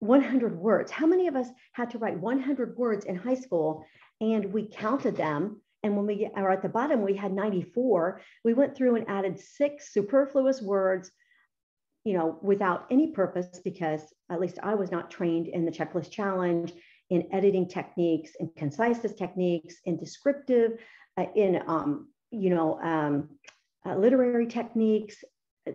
100 0.00 0.58
words. 0.58 0.90
How 0.90 1.06
many 1.06 1.28
of 1.28 1.36
us 1.36 1.48
had 1.74 1.90
to 1.90 1.98
write 1.98 2.18
100 2.18 2.76
words 2.76 3.04
in 3.04 3.14
high 3.14 3.36
school 3.36 3.84
and 4.20 4.52
we 4.52 4.66
counted 4.66 5.16
them 5.16 5.60
and 5.82 5.96
when 5.96 6.06
we 6.06 6.28
are 6.34 6.50
at 6.50 6.62
the 6.62 6.68
bottom, 6.68 7.02
we 7.02 7.16
had 7.16 7.32
94. 7.32 8.20
We 8.44 8.54
went 8.54 8.76
through 8.76 8.96
and 8.96 9.08
added 9.08 9.38
six 9.38 9.92
superfluous 9.92 10.60
words, 10.60 11.10
you 12.04 12.12
know, 12.12 12.38
without 12.42 12.86
any 12.90 13.12
purpose, 13.12 13.60
because 13.64 14.02
at 14.30 14.40
least 14.40 14.58
I 14.62 14.74
was 14.74 14.90
not 14.90 15.10
trained 15.10 15.48
in 15.48 15.64
the 15.64 15.72
checklist 15.72 16.10
challenge, 16.10 16.72
in 17.08 17.28
editing 17.32 17.66
techniques, 17.66 18.32
in 18.38 18.50
conciseness 18.56 19.14
techniques, 19.14 19.76
in 19.84 19.96
descriptive, 19.96 20.72
uh, 21.16 21.26
in, 21.34 21.62
um, 21.66 22.08
you 22.30 22.50
know, 22.50 22.78
um, 22.80 23.30
uh, 23.86 23.96
literary 23.96 24.46
techniques. 24.46 25.16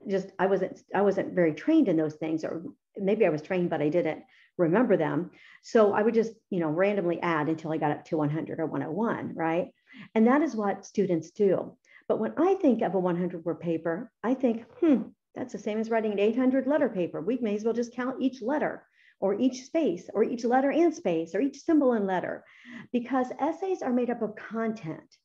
Just 0.08 0.32
I 0.40 0.48
wasn't 0.48 0.80
I 0.94 1.02
wasn't 1.02 1.34
very 1.34 1.54
trained 1.54 1.88
in 1.88 1.98
those 1.98 2.16
things, 2.16 2.44
or 2.44 2.64
maybe 2.98 3.26
I 3.26 3.30
was 3.30 3.42
trained, 3.42 3.70
but 3.70 3.82
I 3.82 3.90
didn't 3.90 4.24
remember 4.58 4.98
them. 4.98 5.32
So 5.64 5.94
I 5.94 6.02
would 6.02 6.14
just, 6.14 6.34
you 6.50 6.60
know, 6.60 6.70
randomly 6.70 7.20
add 7.22 7.50
until 7.50 7.72
I 7.72 7.78
got 7.78 7.92
up 7.92 8.06
to 8.06 8.18
100 8.18 8.60
or 8.60 8.66
101, 8.66 9.36
right? 9.36 9.68
And 10.14 10.28
that 10.28 10.42
is 10.42 10.56
what 10.56 10.86
students 10.86 11.32
do. 11.32 11.76
But 12.08 12.20
when 12.20 12.34
I 12.38 12.56
think 12.56 12.82
of 12.82 12.96
a 12.96 13.00
100 13.00 13.44
word 13.46 13.60
paper, 13.60 14.12
I 14.24 14.34
think, 14.34 14.66
hmm, 14.80 15.04
That's 15.36 15.52
the 15.52 15.60
same 15.60 15.80
as 15.80 15.90
writing 15.90 16.14
an 16.14 16.20
800 16.20 16.66
letter 16.66 16.88
paper. 16.88 17.20
We 17.22 17.38
may 17.42 17.56
as 17.56 17.64
well 17.64 17.74
just 17.74 17.94
count 17.94 18.22
each 18.22 18.42
letter 18.42 18.86
or 19.20 19.34
each 19.40 19.64
space 19.64 20.10
or 20.14 20.24
each 20.24 20.46
letter 20.46 20.72
and 20.72 20.94
space 20.94 21.36
or 21.36 21.42
each 21.42 21.60
symbol 21.62 21.94
and 21.94 22.08
letter 22.08 22.44
because 22.92 23.28
essays 23.40 23.82
are 23.82 23.92
made 23.92 24.10
up 24.10 24.22
of 24.22 24.36
content 24.36 25.18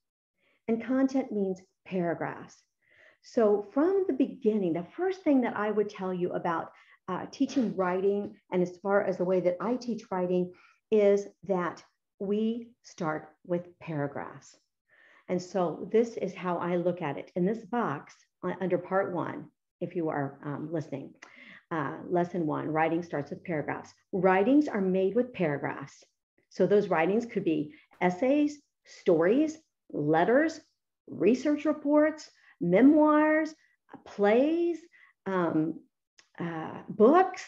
and 0.69 0.85
content 0.85 1.33
means 1.33 1.61
paragraphs. 1.85 2.63
So 3.23 3.69
from 3.73 4.05
the 4.07 4.15
beginning, 4.15 4.73
the 4.73 4.87
first 4.97 5.23
thing 5.23 5.43
that 5.43 5.57
I 5.57 5.71
would 5.71 5.91
tell 5.91 6.15
you 6.15 6.31
about 6.31 6.73
uh, 7.09 7.27
teaching 7.31 7.77
writing 7.77 8.37
and 8.53 8.63
as 8.63 8.77
far 8.79 9.03
as 9.03 9.17
the 9.17 9.25
way 9.25 9.41
that 9.41 9.57
I 9.61 9.77
teach 9.77 10.05
writing 10.11 10.53
is 10.91 11.27
that 11.49 11.83
we 12.21 12.69
start 12.83 13.31
with 13.47 13.79
paragraphs. 13.81 14.57
And 15.29 15.41
so 15.41 15.89
this 15.91 16.17
is 16.17 16.35
how 16.35 16.59
I 16.59 16.77
look 16.77 17.03
at 17.03 17.17
it. 17.17 17.33
In 17.35 17.45
this 17.45 17.65
box 17.65 18.15
uh, 18.45 18.53
under 18.61 18.79
part 18.79 19.13
one, 19.13 19.47
if 19.81 19.97
you 19.97 20.09
are 20.11 20.39
um, 20.45 20.69
listening, 20.71 21.15
uh, 21.71 21.97
lesson 22.09 22.47
one, 22.47 22.69
writing 22.69 23.03
starts 23.03 23.31
with 23.31 23.45
paragraphs. 23.45 23.95
Writings 24.13 24.69
are 24.69 24.81
made 24.81 25.15
with 25.15 25.33
paragraphs. 25.33 26.05
So 26.51 26.67
those 26.67 26.89
writings 26.89 27.27
could 27.27 27.45
be 27.45 27.75
essays, 28.01 28.61
stories, 28.85 29.57
letters, 29.93 30.61
research 31.07 31.65
reports, 31.65 32.31
memoirs, 32.61 33.55
plays, 34.05 34.79
um, 35.27 35.81
uh, 36.39 36.83
books, 36.89 37.45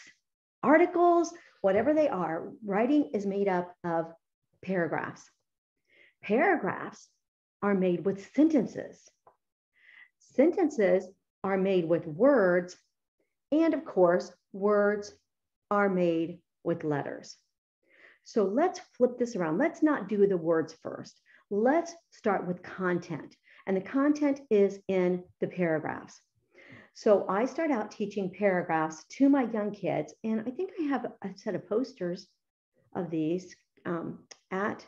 articles, 0.63 1.33
whatever 1.61 1.93
they 1.93 2.07
are. 2.07 2.49
Writing 2.65 3.11
is 3.13 3.25
made 3.25 3.47
up 3.47 3.75
of 3.83 4.13
paragraphs. 4.63 5.29
Paragraphs 6.23 7.09
are 7.61 7.75
made 7.75 8.05
with 8.05 8.33
sentences. 8.33 9.09
Sentences 10.19 11.07
are 11.43 11.57
made 11.57 11.87
with 11.87 12.07
words. 12.07 12.77
And 13.51 13.73
of 13.73 13.85
course, 13.85 14.31
words 14.51 15.13
are 15.69 15.89
made 15.89 16.39
with 16.63 16.83
letters. 16.83 17.35
So 18.23 18.45
let's 18.45 18.79
flip 18.97 19.17
this 19.17 19.35
around. 19.35 19.57
Let's 19.57 19.83
not 19.83 20.07
do 20.07 20.25
the 20.25 20.37
words 20.37 20.75
first. 20.81 21.19
Let's 21.49 21.93
start 22.09 22.47
with 22.47 22.63
content. 22.63 23.35
And 23.67 23.75
the 23.77 23.81
content 23.81 24.41
is 24.49 24.79
in 24.87 25.23
the 25.39 25.47
paragraphs. 25.47 26.19
So 26.93 27.25
I 27.27 27.45
start 27.45 27.71
out 27.71 27.91
teaching 27.91 28.31
paragraphs 28.31 29.03
to 29.17 29.29
my 29.29 29.43
young 29.51 29.71
kids. 29.71 30.13
And 30.23 30.41
I 30.41 30.51
think 30.51 30.71
I 30.79 30.83
have 30.83 31.05
a 31.21 31.29
set 31.35 31.55
of 31.55 31.67
posters 31.67 32.27
of 32.95 33.09
these 33.09 33.55
um, 33.85 34.19
at 34.51 34.85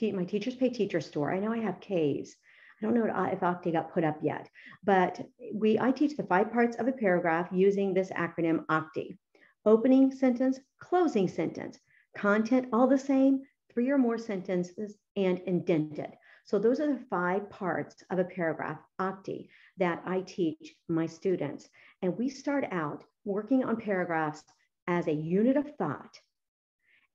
my 0.00 0.24
Teachers 0.24 0.54
Pay 0.54 0.70
Teacher 0.70 1.00
store. 1.00 1.32
I 1.32 1.40
know 1.40 1.52
I 1.52 1.58
have 1.58 1.80
caves. 1.80 2.36
I 2.80 2.86
don't 2.86 2.94
know 2.94 3.06
if 3.06 3.40
Octi 3.40 3.72
got 3.72 3.92
put 3.92 4.04
up 4.04 4.18
yet, 4.22 4.48
but 4.84 5.20
we 5.52 5.78
I 5.80 5.90
teach 5.90 6.16
the 6.16 6.22
five 6.22 6.52
parts 6.52 6.76
of 6.76 6.86
a 6.86 6.92
paragraph 6.92 7.48
using 7.50 7.92
this 7.92 8.10
acronym 8.10 8.64
Octi. 8.66 9.18
Opening 9.64 10.12
sentence, 10.12 10.60
closing 10.78 11.26
sentence, 11.26 11.80
content 12.16 12.68
all 12.72 12.86
the 12.86 12.98
same, 12.98 13.42
three 13.72 13.90
or 13.90 13.98
more 13.98 14.18
sentences, 14.18 14.96
and 15.16 15.40
indented. 15.40 16.12
So 16.44 16.58
those 16.58 16.80
are 16.80 16.86
the 16.86 17.04
five 17.10 17.50
parts 17.50 18.02
of 18.10 18.18
a 18.18 18.24
paragraph, 18.24 18.78
Octi, 19.00 19.48
that 19.76 20.02
I 20.06 20.20
teach 20.20 20.74
my 20.88 21.06
students. 21.06 21.68
And 22.02 22.16
we 22.16 22.28
start 22.28 22.64
out 22.70 23.04
working 23.24 23.64
on 23.64 23.76
paragraphs 23.76 24.44
as 24.86 25.08
a 25.08 25.12
unit 25.12 25.56
of 25.56 25.76
thought. 25.76 26.18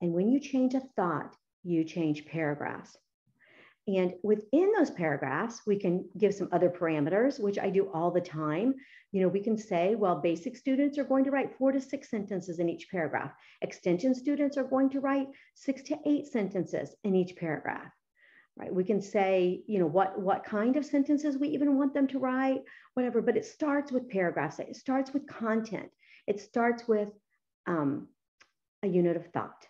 And 0.04 0.12
when 0.12 0.30
you 0.30 0.42
change 0.42 0.74
a 0.74 0.82
thought, 0.98 1.34
you 1.64 1.86
change 1.86 2.26
paragraphs. 2.26 2.98
And 3.88 4.16
within 4.22 4.74
those 4.78 4.92
paragraphs, 4.92 5.62
we 5.66 5.80
can 5.80 6.10
give 6.18 6.36
some 6.36 6.50
other 6.52 6.70
parameters, 6.70 7.40
which 7.40 7.58
I 7.58 7.70
do 7.70 7.90
all 7.94 8.12
the 8.12 8.20
time. 8.20 8.76
You 9.14 9.22
know, 9.22 9.30
we 9.30 9.40
can 9.40 9.58
say, 9.58 9.96
well, 9.96 10.20
basic 10.20 10.58
students 10.58 10.98
are 10.98 11.06
going 11.06 11.24
to 11.24 11.32
write 11.32 11.58
four 11.58 11.72
to 11.72 11.80
six 11.80 12.10
sentences 12.10 12.60
in 12.60 12.68
each 12.68 12.90
paragraph. 12.92 13.32
Extension 13.62 14.14
students 14.14 14.58
are 14.58 14.66
going 14.66 14.90
to 14.90 15.00
write 15.00 15.28
six 15.54 15.82
to 15.84 15.98
eight 16.06 16.28
sentences 16.28 16.94
in 17.06 17.16
each 17.16 17.38
paragraph. 17.38 17.92
Right? 18.58 18.76
We 18.76 18.84
can 18.84 19.02
say, 19.02 19.64
you 19.68 19.80
know, 19.80 19.88
what 19.88 20.20
what 20.20 20.44
kind 20.44 20.76
of 20.76 20.86
sentences 20.86 21.38
we 21.38 21.48
even 21.48 21.78
want 21.78 21.94
them 21.94 22.08
to 22.08 22.20
write, 22.20 22.64
whatever. 22.94 23.22
But 23.22 23.38
it 23.38 23.46
starts 23.46 23.90
with 23.90 24.10
paragraphs. 24.10 24.60
It 24.60 24.76
starts 24.76 25.14
with 25.14 25.28
content. 25.28 25.90
It 26.28 26.42
starts 26.42 26.90
with 26.90 27.10
um, 27.68 28.10
a 28.84 28.88
unit 28.88 29.16
of 29.16 29.28
thought. 29.28 29.66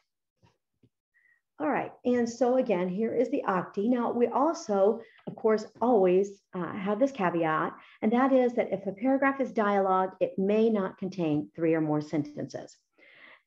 All 1.60 1.69
right, 1.69 1.91
and 2.03 2.27
so 2.27 2.57
again, 2.57 2.89
here 2.89 3.13
is 3.13 3.29
the 3.29 3.43
octi. 3.48 3.88
Now 3.88 4.12
we 4.12 4.27
also, 4.27 5.00
of 5.27 5.36
course, 5.36 5.65
always 5.81 6.41
uh, 6.53 6.74
have 6.74 7.00
this 7.00 7.12
caveat, 7.12 7.74
and 8.01 8.12
that 8.12 8.33
is 8.33 8.53
that 8.53 8.74
if 8.74 8.86
a 8.88 8.91
paragraph 8.91 9.39
is 9.39 9.51
dialogue, 9.51 10.15
it 10.19 10.33
may 10.38 10.69
not 10.69 10.98
contain 10.98 11.50
three 11.55 11.75
or 11.75 11.81
more 11.81 12.01
sentences. 12.01 12.75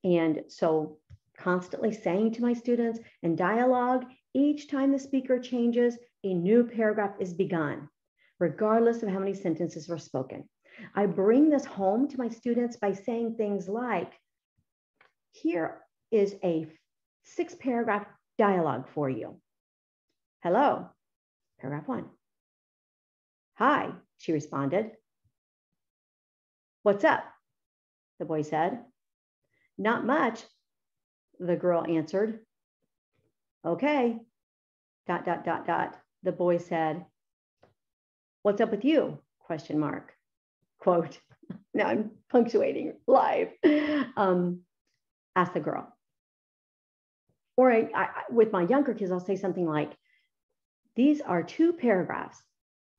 And 0.04 0.44
so 0.48 0.98
constantly 1.36 1.92
saying 1.92 2.32
to 2.32 2.42
my 2.42 2.52
students, 2.52 3.00
in 3.22 3.34
dialogue, 3.34 4.04
each 4.34 4.70
time 4.70 4.92
the 4.92 4.98
speaker 4.98 5.38
changes, 5.38 5.98
a 6.22 6.32
new 6.32 6.64
paragraph 6.64 7.16
is 7.18 7.34
begun, 7.34 7.88
regardless 8.38 9.02
of 9.02 9.08
how 9.08 9.18
many 9.18 9.34
sentences 9.34 9.88
were 9.88 9.98
spoken. 9.98 10.48
I 10.94 11.06
bring 11.06 11.50
this 11.50 11.64
home 11.64 12.06
to 12.08 12.18
my 12.18 12.28
students 12.28 12.76
by 12.76 12.92
saying 12.92 13.34
things 13.34 13.68
like, 13.68 14.12
here 15.32 15.82
is 16.10 16.36
a 16.44 16.66
six 17.26 17.54
paragraph 17.54 18.06
dialogue 18.38 18.87
for 18.95 19.11
you. 19.11 19.37
Hello, 20.42 20.88
paragraph 21.61 21.88
one. 21.88 22.06
Hi, 23.54 23.90
she 24.18 24.33
responded. 24.33 24.92
What's 26.83 27.04
up? 27.04 27.25
The 28.18 28.25
boy 28.25 28.42
said. 28.42 28.80
Not 29.76 30.06
much, 30.06 30.42
the 31.38 31.56
girl 31.56 31.85
answered. 31.87 32.40
Okay, 33.66 34.18
dot, 35.06 35.25
dot, 35.25 35.45
dot, 35.45 35.66
dot, 35.66 35.99
the 36.23 36.33
boy 36.33 36.59
said. 36.59 37.04
What's 38.42 38.61
up 38.61 38.71
with 38.71 38.85
you? 38.85 39.18
Question 39.40 39.78
mark. 39.78 40.12
Quote, 40.78 41.18
now 41.75 41.88
I'm 41.88 42.11
punctuating 42.30 42.95
live. 43.06 43.49
Um, 44.16 44.61
asked 45.35 45.54
the 45.54 45.61
girl 45.61 45.95
or 47.56 47.72
I, 47.72 47.88
I, 47.94 48.08
with 48.30 48.52
my 48.52 48.62
younger 48.62 48.94
kids, 48.94 49.10
I'll 49.10 49.20
say 49.20 49.36
something 49.36 49.66
like, 49.66 49.92
these 50.94 51.20
are 51.20 51.42
two 51.42 51.72
paragraphs. 51.72 52.42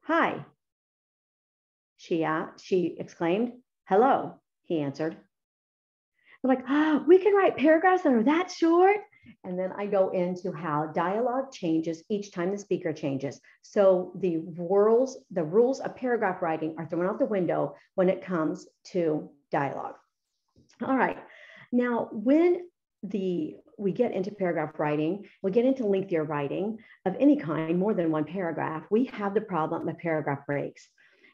Hi, 0.02 0.46
she, 1.98 2.24
uh, 2.24 2.48
she 2.62 2.96
exclaimed. 3.00 3.54
Hello, 3.86 4.36
he 4.64 4.80
answered. 4.80 5.18
They're 6.42 6.56
like, 6.56 6.66
oh, 6.70 7.04
we 7.08 7.18
can 7.18 7.34
write 7.34 7.58
paragraphs 7.58 8.04
that 8.04 8.14
are 8.14 8.24
that 8.24 8.52
short. 8.52 8.98
And 9.44 9.60
then 9.60 9.74
I 9.78 9.88
go 9.88 10.10
into 10.10 10.52
how 10.54 10.86
dialogue 10.88 11.52
changes 11.52 12.04
each 12.10 12.32
time 12.32 12.52
the 12.52 12.58
speaker 12.58 12.94
changes. 12.94 13.42
So 13.62 14.14
the 14.16 14.38
rules, 14.38 15.18
the 15.32 15.44
rules 15.44 15.80
of 15.82 15.96
paragraph 15.96 16.42
writing 16.42 16.76
are 16.78 16.86
thrown 16.86 17.08
out 17.08 17.20
the 17.20 17.26
window 17.26 17.76
when 17.96 18.10
it 18.10 18.22
comes 18.22 18.68
to 18.92 19.30
dialogue. 19.52 19.96
All 20.82 20.96
right. 20.96 21.18
Now, 21.72 22.10
when 22.12 22.67
the 23.04 23.56
we 23.78 23.92
get 23.92 24.12
into 24.12 24.32
paragraph 24.32 24.72
writing, 24.80 25.26
we 25.44 25.52
get 25.52 25.66
into 25.66 25.86
lengthier 25.86 26.24
writing 26.24 26.80
of 27.06 27.16
any 27.20 27.38
kind, 27.38 27.78
more 27.78 27.94
than 27.94 28.12
one 28.12 28.26
paragraph, 28.26 28.84
we 28.90 29.06
have 29.06 29.34
the 29.34 29.42
problem 29.42 29.88
of 29.88 29.98
paragraph 30.00 30.46
breaks. 30.48 30.88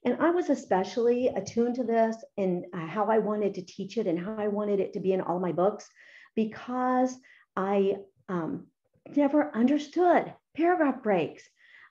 And 0.05 0.17
I 0.19 0.31
was 0.31 0.49
especially 0.49 1.27
attuned 1.27 1.75
to 1.75 1.85
this 1.85 2.17
and 2.37 2.65
uh, 2.73 2.85
how 2.85 3.05
I 3.05 3.19
wanted 3.19 3.53
to 3.53 3.61
teach 3.61 3.97
it 3.97 4.07
and 4.07 4.19
how 4.19 4.35
I 4.37 4.49
wanted 4.49 4.81
it 4.81 4.93
to 4.93 4.99
be 4.99 5.13
in 5.13 5.21
all 5.21 5.39
my 5.39 5.53
books 5.53 5.87
because 6.35 7.15
I 7.55 7.95
um, 8.27 8.67
never 9.15 9.55
understood 9.55 10.33
paragraph 10.57 11.01
breaks. 11.01 11.43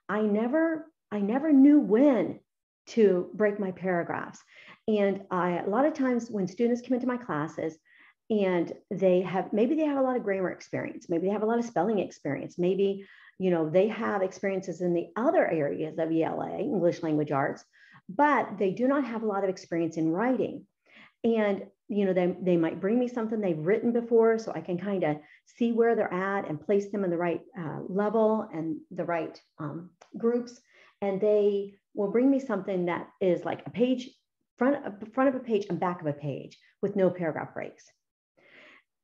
I 0.08 0.20
never, 0.20 0.90
I 1.10 1.20
never 1.20 1.52
knew 1.52 1.80
when 1.80 2.40
to 2.88 3.30
break 3.32 3.58
my 3.58 3.70
paragraphs. 3.70 4.40
And 4.88 5.22
I, 5.30 5.58
a 5.58 5.68
lot 5.68 5.86
of 5.86 5.94
times 5.94 6.30
when 6.30 6.46
students 6.46 6.82
come 6.82 6.94
into 6.94 7.06
my 7.06 7.16
classes, 7.16 7.78
and 8.32 8.72
they 8.90 9.20
have 9.20 9.52
maybe 9.52 9.74
they 9.74 9.84
have 9.84 9.98
a 9.98 10.02
lot 10.02 10.16
of 10.16 10.24
grammar 10.24 10.50
experience 10.50 11.06
maybe 11.08 11.26
they 11.26 11.32
have 11.32 11.42
a 11.42 11.46
lot 11.46 11.58
of 11.58 11.64
spelling 11.64 11.98
experience 11.98 12.58
maybe 12.58 13.06
you 13.38 13.50
know 13.50 13.68
they 13.68 13.88
have 13.88 14.22
experiences 14.22 14.80
in 14.80 14.94
the 14.94 15.08
other 15.16 15.46
areas 15.46 15.98
of 15.98 16.10
ela 16.10 16.58
english 16.58 17.02
language 17.02 17.32
arts 17.32 17.64
but 18.08 18.58
they 18.58 18.70
do 18.70 18.88
not 18.88 19.04
have 19.04 19.22
a 19.22 19.26
lot 19.26 19.44
of 19.44 19.50
experience 19.50 19.96
in 19.96 20.10
writing. 20.10 20.66
And 21.24 21.66
you 21.88 22.06
know 22.06 22.12
they, 22.12 22.34
they 22.40 22.56
might 22.56 22.80
bring 22.80 22.98
me 22.98 23.08
something 23.08 23.40
they've 23.40 23.66
written 23.66 23.92
before 23.92 24.38
so 24.38 24.50
i 24.54 24.62
can 24.62 24.78
kind 24.78 25.04
of 25.04 25.18
see 25.44 25.72
where 25.72 25.94
they're 25.94 26.12
at 26.12 26.48
and 26.48 26.58
place 26.58 26.90
them 26.90 27.04
in 27.04 27.10
the 27.10 27.16
right 27.18 27.42
uh, 27.58 27.80
level 27.86 28.48
and 28.52 28.78
the 28.90 29.04
right 29.04 29.38
um, 29.58 29.90
groups. 30.16 30.58
And 31.02 31.20
they 31.20 31.74
will 31.94 32.10
bring 32.10 32.30
me 32.30 32.40
something 32.40 32.86
that 32.86 33.08
is 33.20 33.44
like 33.44 33.62
a 33.66 33.70
page 33.70 34.08
front, 34.56 35.12
front 35.12 35.28
of 35.28 35.34
a 35.34 35.44
page 35.44 35.66
and 35.68 35.78
back 35.78 36.00
of 36.00 36.06
a 36.06 36.12
page 36.12 36.58
with 36.80 36.96
no 36.96 37.10
paragraph 37.10 37.52
breaks 37.52 37.84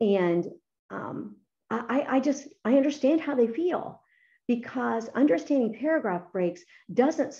and 0.00 0.46
um, 0.90 1.36
I, 1.70 2.06
I 2.08 2.20
just, 2.20 2.48
I 2.64 2.76
understand 2.76 3.20
how 3.20 3.34
they 3.34 3.48
feel 3.48 4.00
because 4.46 5.08
understanding 5.10 5.76
paragraph 5.78 6.32
breaks 6.32 6.62
doesn't 6.92 7.34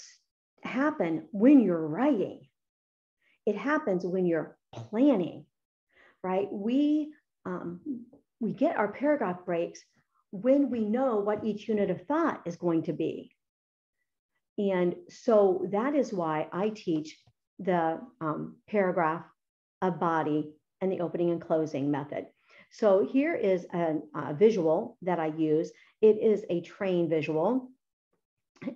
happen 0.63 1.27
when 1.33 1.61
you're 1.61 1.87
writing. 1.87 2.43
it 3.47 3.57
happens 3.57 4.05
when 4.05 4.27
you're 4.27 4.59
planning, 4.75 5.47
right? 6.23 6.49
We 6.53 7.15
um, 7.47 7.81
we 8.41 8.53
get 8.53 8.77
our 8.77 8.93
paragraph 8.93 9.47
breaks 9.47 9.81
when 10.33 10.71
we 10.71 10.81
know 10.85 11.17
what 11.17 11.45
each 11.45 11.67
unit 11.67 11.91
of 11.91 12.07
thought 12.07 12.43
is 12.45 12.57
going 12.57 12.83
to 12.85 12.93
be. 12.93 13.31
And 14.59 14.97
so 15.09 15.67
that 15.73 15.95
is 15.95 16.13
why 16.13 16.49
I 16.53 16.69
teach 16.69 17.17
the 17.59 18.01
um, 18.21 18.57
paragraph 18.69 19.25
a 19.81 19.91
body 19.91 20.53
and 20.83 20.93
the 20.93 21.01
opening 21.01 21.31
and 21.31 21.41
closing 21.41 21.91
method. 21.91 22.27
So 22.71 23.07
here 23.11 23.35
is 23.35 23.67
a, 23.73 23.97
a 24.15 24.35
visual 24.35 24.97
that 25.03 25.19
I 25.19 25.27
use. 25.27 25.73
It 26.01 26.19
is 26.19 26.45
a 26.51 26.61
train 26.61 27.09
visual. 27.09 27.71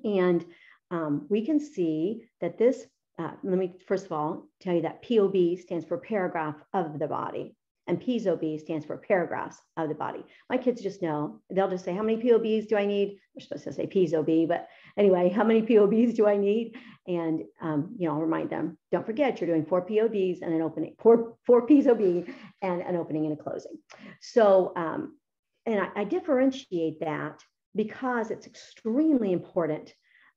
And 0.04 0.44
um, 0.90 1.26
we 1.28 1.44
can 1.44 1.58
see 1.58 2.24
that 2.40 2.58
this, 2.58 2.86
uh, 3.18 3.32
let 3.42 3.58
me 3.58 3.74
first 3.86 4.06
of 4.06 4.12
all 4.12 4.48
tell 4.60 4.74
you 4.74 4.82
that 4.82 5.02
POB 5.02 5.58
stands 5.58 5.84
for 5.84 5.98
paragraph 5.98 6.56
of 6.72 6.98
the 6.98 7.06
body 7.06 7.54
and 7.86 8.00
PSOB 8.00 8.60
stands 8.60 8.86
for 8.86 8.96
paragraphs 8.96 9.60
of 9.76 9.88
the 9.88 9.94
body. 9.94 10.24
My 10.48 10.56
kids 10.56 10.82
just 10.82 11.02
know, 11.02 11.40
they'll 11.50 11.68
just 11.68 11.84
say, 11.84 11.94
how 11.94 12.02
many 12.02 12.22
POBs 12.22 12.66
do 12.66 12.76
I 12.76 12.86
need? 12.86 13.18
They're 13.34 13.42
supposed 13.42 13.64
to 13.64 13.72
say 13.72 13.86
PSOB, 13.86 14.46
but 14.46 14.68
anyway, 14.96 15.30
how 15.30 15.44
many 15.44 15.62
POBs 15.62 16.14
do 16.14 16.26
I 16.26 16.36
need? 16.36 16.76
And, 17.06 17.42
um, 17.60 17.94
you 17.98 18.06
know, 18.06 18.14
I'll 18.14 18.20
remind 18.20 18.50
them, 18.50 18.78
don't 18.92 19.04
forget 19.04 19.40
you're 19.40 19.50
doing 19.50 19.66
four 19.66 19.84
POBs 19.84 20.42
and 20.42 20.54
an 20.54 20.62
opening, 20.62 20.94
four, 21.00 21.34
four 21.44 21.66
PSOB 21.66 22.32
and 22.62 22.80
an 22.82 22.96
opening 22.96 23.26
and 23.26 23.38
a 23.38 23.42
closing. 23.42 23.78
So, 24.20 24.72
um, 24.76 25.18
and 25.66 25.80
I, 25.80 26.02
I 26.02 26.04
differentiate 26.04 27.00
that 27.00 27.42
because 27.74 28.30
it's 28.30 28.46
extremely 28.46 29.32
important 29.32 29.92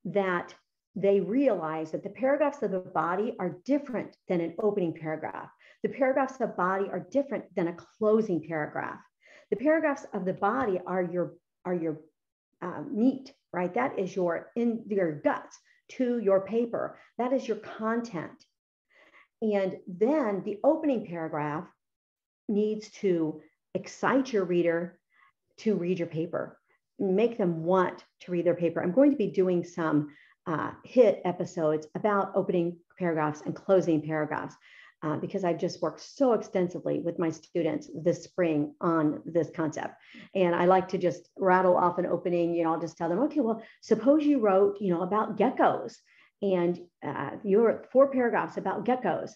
that 0.05 0.53
they 0.95 1.19
realize 1.19 1.91
that 1.91 2.03
the 2.03 2.09
paragraphs 2.09 2.61
of 2.63 2.71
the 2.71 2.79
body 2.79 3.35
are 3.39 3.57
different 3.65 4.15
than 4.27 4.39
an 4.39 4.55
opening 4.59 4.93
paragraph. 4.93 5.49
The 5.83 5.89
paragraphs 5.89 6.33
of 6.33 6.39
the 6.39 6.47
body 6.47 6.87
are 6.89 7.05
different 7.11 7.53
than 7.55 7.67
a 7.67 7.73
closing 7.73 8.47
paragraph. 8.47 8.99
The 9.49 9.57
paragraphs 9.57 10.05
of 10.13 10.25
the 10.25 10.33
body 10.33 10.79
are 10.85 11.03
your 11.03 11.33
are 11.65 11.73
your 11.73 11.99
uh, 12.61 12.81
meat, 12.89 13.33
right? 13.51 13.73
That 13.73 13.99
is 13.99 14.15
your 14.15 14.51
in 14.55 14.83
your 14.87 15.19
guts 15.19 15.57
to 15.89 16.19
your 16.19 16.41
paper. 16.41 16.97
That 17.17 17.33
is 17.33 17.47
your 17.47 17.57
content. 17.57 18.43
And 19.41 19.77
then 19.87 20.43
the 20.45 20.59
opening 20.63 21.05
paragraph 21.05 21.67
needs 22.47 22.89
to 22.89 23.41
excite 23.73 24.31
your 24.31 24.45
reader 24.45 24.99
to 25.57 25.75
read 25.75 25.99
your 25.99 26.07
paper, 26.07 26.59
make 26.99 27.37
them 27.37 27.63
want 27.63 28.03
to 28.21 28.31
read 28.31 28.45
their 28.45 28.55
paper. 28.55 28.81
I'm 28.81 28.91
going 28.91 29.11
to 29.11 29.17
be 29.17 29.27
doing 29.27 29.63
some 29.63 30.09
uh, 30.47 30.71
hit 30.83 31.21
episodes 31.25 31.87
about 31.95 32.31
opening 32.35 32.77
paragraphs 32.97 33.41
and 33.45 33.55
closing 33.55 34.01
paragraphs 34.01 34.55
uh, 35.03 35.17
because 35.17 35.43
I've 35.43 35.59
just 35.59 35.81
worked 35.81 36.01
so 36.01 36.33
extensively 36.33 36.99
with 36.99 37.19
my 37.19 37.29
students 37.29 37.89
this 37.93 38.23
spring 38.23 38.73
on 38.81 39.21
this 39.25 39.49
concept. 39.55 39.95
And 40.33 40.55
I 40.55 40.65
like 40.65 40.87
to 40.89 40.97
just 40.97 41.29
rattle 41.37 41.77
off 41.77 41.97
an 41.97 42.05
opening, 42.05 42.55
you 42.55 42.63
know, 42.63 42.73
I'll 42.73 42.81
just 42.81 42.97
tell 42.97 43.09
them, 43.09 43.19
okay, 43.19 43.41
well, 43.41 43.61
suppose 43.81 44.23
you 44.23 44.39
wrote, 44.39 44.77
you 44.79 44.93
know, 44.93 45.01
about 45.01 45.37
geckos 45.37 45.95
and 46.41 46.79
uh, 47.05 47.31
four 47.91 48.11
paragraphs 48.11 48.57
about 48.57 48.85
geckos. 48.85 49.31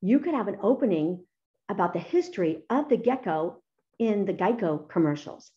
You 0.00 0.20
could 0.20 0.34
have 0.34 0.48
an 0.48 0.58
opening 0.62 1.24
about 1.68 1.92
the 1.92 1.98
history 1.98 2.62
of 2.70 2.88
the 2.88 2.96
gecko 2.96 3.62
in 3.98 4.24
the 4.24 4.34
Geico 4.34 4.88
commercials. 4.88 5.50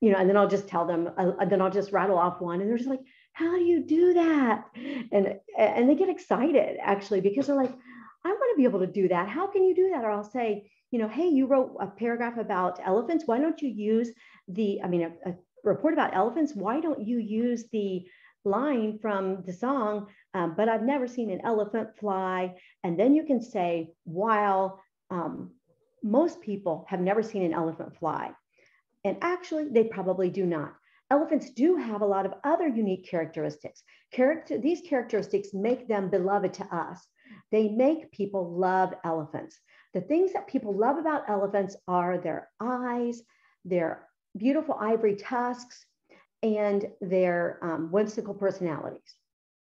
You 0.00 0.12
know, 0.12 0.18
and 0.18 0.28
then 0.28 0.36
I'll 0.36 0.48
just 0.48 0.68
tell 0.68 0.86
them, 0.86 1.08
uh, 1.16 1.44
then 1.46 1.62
I'll 1.62 1.70
just 1.70 1.92
rattle 1.92 2.18
off 2.18 2.40
one, 2.40 2.60
and 2.60 2.68
they're 2.68 2.76
just 2.76 2.90
like, 2.90 3.00
"How 3.32 3.56
do 3.56 3.64
you 3.64 3.84
do 3.84 4.14
that?" 4.14 4.66
And 5.12 5.38
and 5.56 5.88
they 5.88 5.94
get 5.94 6.10
excited 6.10 6.76
actually 6.82 7.20
because 7.20 7.46
they're 7.46 7.56
like, 7.56 7.72
I 8.24 8.28
want 8.28 8.54
to 8.54 8.56
be 8.56 8.64
able 8.64 8.80
to 8.80 8.86
do 8.86 9.08
that. 9.08 9.28
How 9.28 9.46
can 9.46 9.64
you 9.64 9.74
do 9.74 9.90
that? 9.90 10.04
Or 10.04 10.10
I'll 10.10 10.24
say, 10.24 10.70
you 10.90 10.98
know, 10.98 11.08
hey, 11.08 11.28
you 11.28 11.46
wrote 11.46 11.76
a 11.80 11.86
paragraph 11.86 12.38
about 12.38 12.80
elephants. 12.84 13.24
Why 13.26 13.38
don't 13.38 13.60
you 13.60 13.68
use 13.68 14.10
the, 14.48 14.80
I 14.82 14.88
mean, 14.88 15.02
a, 15.02 15.30
a 15.30 15.34
report 15.62 15.92
about 15.92 16.14
elephants. 16.14 16.54
Why 16.54 16.80
don't 16.80 17.06
you 17.06 17.18
use 17.18 17.64
the 17.70 18.06
line 18.44 18.98
from 19.00 19.42
the 19.46 19.52
song, 19.52 20.06
um, 20.34 20.54
but 20.56 20.68
I've 20.68 20.82
never 20.82 21.06
seen 21.06 21.30
an 21.30 21.40
elephant 21.44 21.90
fly. 21.98 22.54
And 22.82 22.98
then 22.98 23.14
you 23.14 23.24
can 23.24 23.42
say, 23.42 23.92
while 24.04 24.82
um, 25.14 25.50
most 26.02 26.40
people 26.40 26.84
have 26.88 27.00
never 27.00 27.22
seen 27.22 27.44
an 27.44 27.54
elephant 27.54 27.96
fly. 27.96 28.32
And 29.04 29.16
actually, 29.22 29.68
they 29.68 29.84
probably 29.84 30.28
do 30.28 30.44
not. 30.44 30.74
Elephants 31.10 31.50
do 31.50 31.76
have 31.76 32.00
a 32.00 32.06
lot 32.06 32.26
of 32.26 32.34
other 32.44 32.66
unique 32.66 33.08
characteristics. 33.08 33.82
Character, 34.10 34.58
these 34.58 34.80
characteristics 34.80 35.50
make 35.52 35.86
them 35.86 36.10
beloved 36.10 36.52
to 36.54 36.64
us. 36.74 37.06
They 37.52 37.68
make 37.68 38.10
people 38.10 38.50
love 38.58 38.92
elephants. 39.04 39.58
The 39.92 40.00
things 40.00 40.32
that 40.32 40.48
people 40.48 40.76
love 40.76 40.98
about 40.98 41.28
elephants 41.28 41.76
are 41.86 42.18
their 42.18 42.48
eyes, 42.60 43.22
their 43.64 44.08
beautiful 44.36 44.76
ivory 44.80 45.14
tusks, 45.14 45.84
and 46.42 46.86
their 47.00 47.58
um, 47.62 47.90
whimsical 47.92 48.34
personalities. 48.34 49.14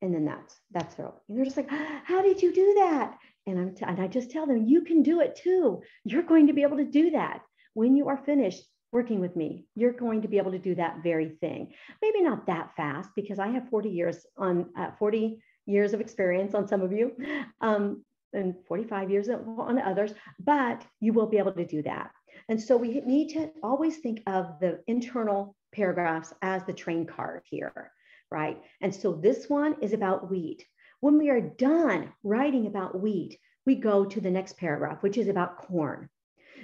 And 0.00 0.14
then 0.14 0.24
that's 0.24 0.60
that's 0.70 0.94
their. 0.94 1.12
And 1.28 1.36
they're 1.36 1.44
just 1.44 1.56
like, 1.56 1.70
how 2.04 2.22
did 2.22 2.40
you 2.40 2.54
do 2.54 2.74
that? 2.78 3.18
And 3.46 3.58
I'm 3.58 3.74
t- 3.74 3.84
and 3.86 4.00
I 4.00 4.08
just 4.08 4.30
tell 4.30 4.46
them, 4.46 4.66
you 4.66 4.82
can 4.82 5.02
do 5.02 5.20
it 5.20 5.36
too. 5.36 5.82
You're 6.04 6.22
going 6.22 6.48
to 6.48 6.52
be 6.52 6.62
able 6.62 6.78
to 6.78 6.84
do 6.84 7.10
that 7.10 7.42
when 7.74 7.96
you 7.96 8.08
are 8.08 8.16
finished 8.16 8.62
working 8.92 9.20
with 9.20 9.36
me. 9.36 9.66
You're 9.74 9.92
going 9.92 10.22
to 10.22 10.28
be 10.28 10.38
able 10.38 10.52
to 10.52 10.58
do 10.58 10.74
that 10.76 11.02
very 11.02 11.30
thing. 11.40 11.72
Maybe 12.02 12.22
not 12.22 12.46
that 12.46 12.74
fast 12.76 13.10
because 13.14 13.38
I 13.38 13.48
have 13.48 13.68
40 13.68 13.90
years 13.90 14.24
on 14.36 14.70
uh, 14.76 14.92
40 14.98 15.42
years 15.66 15.92
of 15.92 16.00
experience 16.00 16.54
on 16.54 16.66
some 16.66 16.80
of 16.80 16.92
you 16.92 17.12
um, 17.60 18.04
and 18.32 18.54
45 18.68 19.10
years 19.10 19.28
on 19.28 19.78
others, 19.78 20.12
but 20.38 20.84
you 21.00 21.12
will 21.12 21.26
be 21.26 21.38
able 21.38 21.52
to 21.52 21.66
do 21.66 21.82
that. 21.82 22.10
And 22.48 22.60
so 22.60 22.76
we 22.76 23.00
need 23.00 23.28
to 23.34 23.50
always 23.62 23.98
think 23.98 24.22
of 24.26 24.58
the 24.60 24.80
internal 24.86 25.56
paragraphs 25.72 26.32
as 26.42 26.64
the 26.64 26.72
train 26.72 27.06
card 27.06 27.42
here, 27.44 27.92
right? 28.30 28.60
And 28.80 28.94
so 28.94 29.12
this 29.12 29.48
one 29.48 29.76
is 29.82 29.92
about 29.92 30.30
wheat. 30.30 30.64
When 31.00 31.18
we 31.18 31.30
are 31.30 31.40
done 31.40 32.12
writing 32.22 32.66
about 32.66 33.00
wheat, 33.00 33.38
we 33.64 33.74
go 33.74 34.04
to 34.04 34.20
the 34.20 34.30
next 34.30 34.56
paragraph, 34.56 35.02
which 35.02 35.18
is 35.18 35.28
about 35.28 35.58
corn. 35.58 36.08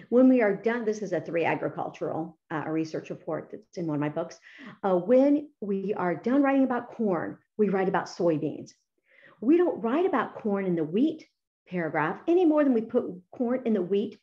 When 0.09 0.29
we 0.29 0.43
are 0.43 0.55
done, 0.55 0.85
this 0.85 1.03
is 1.03 1.13
a 1.13 1.21
three 1.21 1.45
agricultural 1.45 2.39
uh, 2.51 2.65
research 2.67 3.11
report 3.11 3.51
that's 3.53 3.77
in 3.77 3.87
one 3.87 3.97
of 3.97 4.01
my 4.01 4.09
books. 4.09 4.39
Uh, 4.83 4.97
when 4.97 5.51
we 5.61 5.95
are 5.95 6.15
done 6.15 6.43
writing 6.43 6.65
about 6.65 6.93
corn, 6.93 7.39
we 7.57 7.69
write 7.69 7.89
about 7.89 8.07
soybeans 8.07 8.73
we 9.43 9.57
don't 9.57 9.83
write 9.83 10.07
about 10.07 10.37
corn 10.37 10.65
in 10.65 10.77
the 10.77 10.85
wheat 10.85 11.27
paragraph 11.69 12.21
any 12.29 12.47
more 12.47 12.65
than 12.65 12.73
we 12.73 12.81
put 12.81 13.05
corn 13.33 13.61
in 13.67 13.75
the 13.75 13.83
wheat 13.83 14.19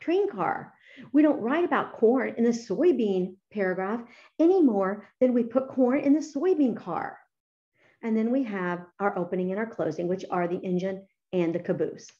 train 0.00 0.28
car. 0.30 0.72
We 1.12 1.22
don't 1.22 1.40
write 1.40 1.64
about 1.64 1.92
corn 1.92 2.34
in 2.36 2.44
the 2.44 2.50
soybean 2.50 3.36
paragraph 3.52 4.00
any 4.38 4.62
more 4.62 5.06
than 5.20 5.34
we 5.34 5.44
put 5.44 5.68
corn 5.68 6.00
in 6.00 6.14
the 6.14 6.20
soybean 6.20 6.76
car. 6.76 7.18
And 8.02 8.16
then 8.16 8.30
we 8.30 8.44
have 8.44 8.84
our 8.98 9.16
opening 9.18 9.50
and 9.50 9.58
our 9.58 9.66
closing, 9.66 10.08
which 10.08 10.24
are 10.30 10.48
the 10.48 10.58
engine 10.58 11.06
and 11.32 11.54
the 11.54 11.60
caboose. 11.60 12.10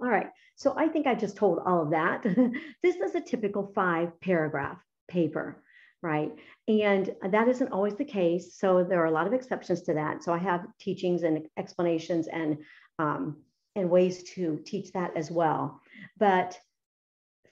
All 0.00 0.08
right, 0.08 0.28
so 0.56 0.74
I 0.76 0.88
think 0.88 1.06
I 1.06 1.14
just 1.14 1.36
told 1.36 1.60
all 1.64 1.82
of 1.82 1.90
that. 1.90 2.22
this 2.82 2.96
is 2.96 3.14
a 3.14 3.20
typical 3.20 3.72
five 3.74 4.20
paragraph 4.20 4.78
paper 5.08 5.62
right? 6.02 6.32
And 6.66 7.14
that 7.30 7.48
isn't 7.48 7.72
always 7.72 7.94
the 7.94 8.04
case. 8.04 8.56
So 8.56 8.84
there 8.84 9.00
are 9.00 9.06
a 9.06 9.12
lot 9.12 9.26
of 9.26 9.32
exceptions 9.32 9.82
to 9.82 9.94
that. 9.94 10.22
So 10.22 10.32
I 10.32 10.38
have 10.38 10.66
teachings 10.78 11.22
and 11.22 11.46
explanations 11.56 12.26
and 12.26 12.58
um, 12.98 13.38
and 13.74 13.88
ways 13.88 14.22
to 14.34 14.60
teach 14.66 14.92
that 14.92 15.16
as 15.16 15.30
well. 15.30 15.80
But 16.18 16.58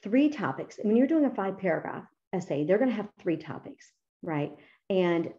three 0.02 0.28
topics. 0.28 0.78
When 0.82 0.96
you're 0.96 1.06
doing 1.06 1.24
a 1.24 1.34
five 1.34 1.58
paragraph 1.58 2.04
essay, 2.32 2.64
they're 2.64 2.78
going 2.78 2.90
to 2.90 2.96
have 2.96 3.08
three 3.18 3.38
topics, 3.38 3.90
right? 4.22 4.52
And 4.90 5.32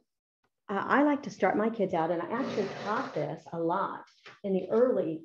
uh, 0.71 0.86
I 0.88 1.03
like 1.03 1.21
to 1.23 1.29
start 1.29 1.57
my 1.57 1.69
kids 1.69 1.93
out, 1.93 2.12
and 2.12 2.21
I 2.21 2.31
actually 2.31 2.67
taught 2.86 3.13
this 3.13 3.43
a 3.51 3.60
lot 3.60 4.05
in 4.45 4.53
the 4.53 4.69
early 4.71 5.23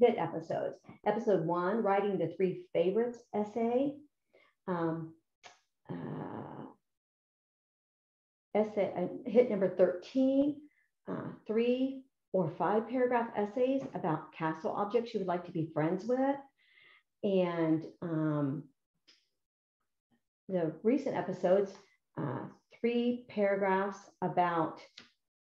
hit 0.00 0.16
episodes. 0.18 0.78
Episode 1.06 1.46
one, 1.46 1.76
writing 1.76 2.18
the 2.18 2.34
three 2.36 2.64
favorites 2.72 3.18
essay. 3.32 3.94
Um, 4.66 5.14
uh, 5.88 6.64
essay, 8.56 8.92
uh, 8.96 9.30
hit 9.30 9.48
number 9.48 9.68
13, 9.68 10.56
uh, 11.08 11.28
three 11.46 12.02
or 12.32 12.50
five 12.58 12.88
paragraph 12.88 13.28
essays 13.36 13.82
about 13.94 14.32
castle 14.32 14.72
objects 14.72 15.14
you 15.14 15.20
would 15.20 15.28
like 15.28 15.44
to 15.44 15.52
be 15.52 15.70
friends 15.72 16.04
with. 16.04 16.36
And 17.22 17.84
um, 18.02 18.64
the 20.48 20.72
recent 20.82 21.16
episodes, 21.16 21.70
uh, 22.20 22.46
three 22.80 23.24
paragraphs 23.28 23.98
about, 24.22 24.80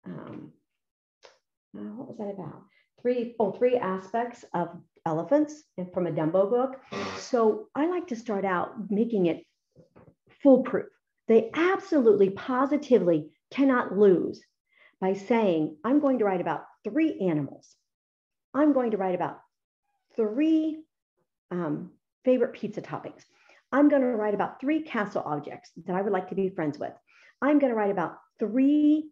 um, 0.05 0.51
uh, 1.77 1.81
what 1.81 2.07
was 2.07 2.17
that 2.17 2.33
about? 2.33 2.63
Three, 3.01 3.35
oh, 3.39 3.51
three 3.51 3.77
aspects 3.77 4.43
of 4.53 4.69
elephants 5.05 5.63
from 5.93 6.07
a 6.07 6.11
Dumbo 6.11 6.49
book. 6.49 6.81
So 7.17 7.67
I 7.75 7.87
like 7.87 8.07
to 8.07 8.15
start 8.15 8.43
out 8.43 8.89
making 8.89 9.27
it 9.27 9.43
foolproof. 10.41 10.87
They 11.27 11.49
absolutely, 11.53 12.31
positively 12.31 13.29
cannot 13.51 13.97
lose 13.97 14.41
by 14.99 15.13
saying, 15.13 15.77
I'm 15.83 15.99
going 15.99 16.19
to 16.19 16.25
write 16.25 16.41
about 16.41 16.65
three 16.83 17.19
animals. 17.19 17.75
I'm 18.53 18.73
going 18.73 18.91
to 18.91 18.97
write 18.97 19.15
about 19.15 19.39
three 20.15 20.83
um, 21.51 21.91
favorite 22.25 22.53
pizza 22.53 22.81
toppings. 22.81 23.23
I'm 23.71 23.89
going 23.89 24.01
to 24.01 24.07
write 24.07 24.33
about 24.33 24.59
three 24.59 24.81
castle 24.81 25.21
objects 25.25 25.71
that 25.85 25.95
I 25.95 26.01
would 26.01 26.13
like 26.13 26.29
to 26.29 26.35
be 26.35 26.49
friends 26.49 26.79
with. 26.79 26.93
I'm 27.41 27.59
going 27.59 27.71
to 27.71 27.77
write 27.77 27.91
about 27.91 28.17
three 28.39 29.11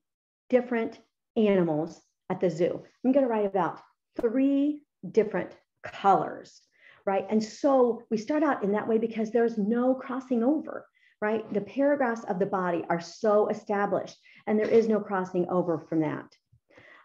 different 0.49 0.99
animals 1.35 2.01
at 2.29 2.39
the 2.39 2.49
zoo. 2.49 2.81
I'm 3.03 3.11
going 3.11 3.25
to 3.25 3.31
write 3.31 3.45
about 3.45 3.81
three 4.19 4.83
different 5.11 5.51
colors, 5.83 6.61
right? 7.05 7.25
And 7.29 7.43
so 7.43 8.01
we 8.09 8.17
start 8.17 8.43
out 8.43 8.63
in 8.63 8.71
that 8.71 8.87
way 8.87 8.97
because 8.97 9.31
there's 9.31 9.57
no 9.57 9.93
crossing 9.93 10.43
over, 10.43 10.87
right? 11.21 11.51
The 11.53 11.61
paragraphs 11.61 12.23
of 12.23 12.39
the 12.39 12.45
body 12.45 12.83
are 12.89 13.01
so 13.01 13.47
established 13.49 14.17
and 14.47 14.57
there 14.57 14.69
is 14.69 14.87
no 14.87 14.99
crossing 14.99 15.47
over 15.49 15.79
from 15.79 16.01
that. 16.01 16.25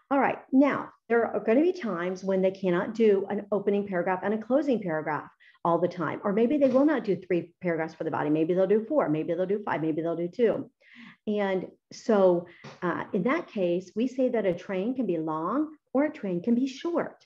All 0.09 0.19
right, 0.19 0.39
now 0.51 0.89
there 1.07 1.25
are 1.25 1.39
going 1.39 1.57
to 1.57 1.63
be 1.63 1.79
times 1.79 2.23
when 2.23 2.41
they 2.41 2.51
cannot 2.51 2.93
do 2.93 3.25
an 3.29 3.45
opening 3.51 3.87
paragraph 3.87 4.21
and 4.23 4.33
a 4.33 4.37
closing 4.37 4.81
paragraph 4.81 5.29
all 5.63 5.79
the 5.79 5.87
time. 5.87 6.19
Or 6.23 6.33
maybe 6.33 6.57
they 6.57 6.69
will 6.69 6.85
not 6.85 7.03
do 7.03 7.15
three 7.15 7.53
paragraphs 7.61 7.93
for 7.93 8.03
the 8.03 8.11
body. 8.11 8.29
Maybe 8.29 8.53
they'll 8.53 8.67
do 8.67 8.85
four, 8.87 9.09
maybe 9.09 9.33
they'll 9.33 9.45
do 9.45 9.61
five, 9.63 9.81
maybe 9.81 10.01
they'll 10.01 10.15
do 10.15 10.27
two. 10.27 10.69
And 11.27 11.67
so 11.93 12.47
uh, 12.81 13.05
in 13.13 13.23
that 13.23 13.47
case, 13.47 13.91
we 13.95 14.07
say 14.07 14.29
that 14.29 14.45
a 14.45 14.53
train 14.53 14.95
can 14.95 15.05
be 15.05 15.17
long 15.17 15.75
or 15.93 16.05
a 16.05 16.13
train 16.13 16.41
can 16.41 16.55
be 16.55 16.67
short. 16.67 17.23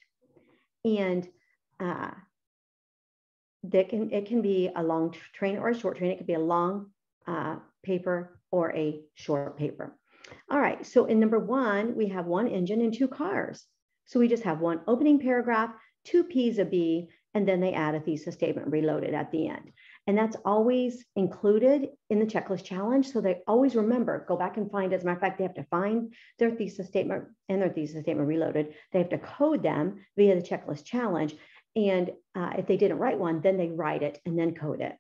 And 0.84 1.28
uh, 1.80 2.12
that 3.64 3.90
can, 3.90 4.12
it 4.12 4.26
can 4.26 4.42
be 4.42 4.70
a 4.76 4.84
long 4.84 5.16
train 5.34 5.58
or 5.58 5.70
a 5.70 5.80
short 5.80 5.98
train. 5.98 6.12
It 6.12 6.18
could 6.18 6.28
be 6.28 6.34
a 6.34 6.40
long 6.40 6.92
uh, 7.28 7.58
paper 7.84 8.40
or 8.52 8.76
a 8.76 9.00
short 9.16 9.58
paper. 9.58 9.98
All 10.50 10.60
right, 10.60 10.86
so 10.86 11.06
in 11.06 11.20
number 11.20 11.40
one, 11.40 11.96
we 11.96 12.08
have 12.10 12.26
one 12.26 12.48
engine 12.48 12.82
and 12.82 12.94
two 12.94 13.08
cars. 13.08 13.66
So 14.06 14.20
we 14.20 14.28
just 14.28 14.44
have 14.44 14.60
one 14.60 14.82
opening 14.88 15.20
paragraph, 15.20 15.72
two 16.04 16.24
P's 16.24 16.60
a 16.60 16.66
B, 16.66 17.10
and 17.36 17.46
then 17.48 17.60
they 17.60 17.74
add 17.74 17.94
a 17.94 18.00
thesis 18.00 18.34
statement 18.34 18.72
reloaded 18.72 19.14
at 19.14 19.30
the 19.32 19.50
end. 19.50 19.72
And 20.08 20.18
that's 20.18 20.38
always 20.46 21.04
included 21.16 21.90
in 22.10 22.20
the 22.20 22.26
checklist 22.26 22.64
challenge. 22.64 23.12
So 23.12 23.20
they 23.20 23.42
always 23.46 23.76
remember, 23.76 24.26
go 24.28 24.38
back 24.38 24.56
and 24.56 24.72
find, 24.72 24.94
as 24.94 25.04
a 25.04 25.06
matter 25.06 25.18
of 25.18 25.22
fact, 25.22 25.38
they 25.38 25.44
have 25.44 25.56
to 25.56 25.66
find 25.66 26.14
their 26.40 26.52
thesis 26.52 26.88
statement 26.88 27.26
and 27.50 27.62
their 27.62 27.70
thesis 27.70 28.02
statement 28.04 28.28
reloaded. 28.28 28.74
They 28.94 29.00
have 29.00 29.10
to 29.10 29.18
code 29.18 29.62
them 29.62 30.06
via 30.16 30.36
the 30.36 30.48
checklist 30.48 30.86
challenge. 30.86 31.36
And 31.76 32.12
uh, 32.36 32.52
if 32.58 32.68
they 32.68 32.78
didn't 32.78 33.00
write 33.00 33.20
one, 33.20 33.42
then 33.42 33.58
they 33.58 33.68
write 33.68 34.02
it 34.02 34.22
and 34.26 34.40
then 34.40 34.56
code 34.56 34.80
it. 34.80 34.96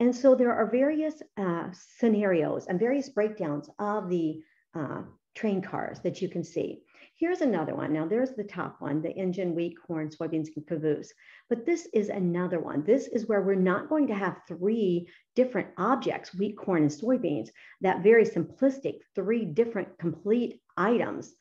And 0.00 0.14
so 0.14 0.34
there 0.34 0.54
are 0.54 0.70
various 0.70 1.14
uh, 1.36 1.68
scenarios 1.98 2.66
and 2.66 2.80
various 2.80 3.08
breakdowns 3.08 3.70
of 3.78 4.08
the 4.08 4.42
uh, 4.74 5.02
train 5.38 5.62
cars 5.62 6.00
that 6.00 6.20
you 6.20 6.28
can 6.28 6.42
see. 6.42 6.82
Here's 7.14 7.40
another 7.42 7.74
one. 7.74 7.92
Now 7.92 8.06
there's 8.06 8.32
the 8.32 8.44
top 8.44 8.76
one, 8.80 9.02
the 9.02 9.10
engine, 9.10 9.54
wheat, 9.54 9.76
corn, 9.86 10.08
soybeans, 10.08 10.48
and 10.54 10.66
caboose. 10.66 11.12
But 11.48 11.64
this 11.64 11.88
is 11.92 12.08
another 12.08 12.60
one. 12.60 12.84
This 12.84 13.06
is 13.06 13.26
where 13.26 13.42
we're 13.42 13.66
not 13.72 13.88
going 13.88 14.08
to 14.08 14.14
have 14.14 14.42
three 14.48 15.08
different 15.34 15.68
objects, 15.76 16.34
wheat, 16.34 16.56
corn, 16.56 16.82
and 16.82 16.90
soybeans, 16.90 17.48
that 17.80 18.02
very 18.02 18.24
simplistic 18.24 18.98
three 19.14 19.44
different 19.44 19.98
complete 19.98 20.60
items. 20.76 21.34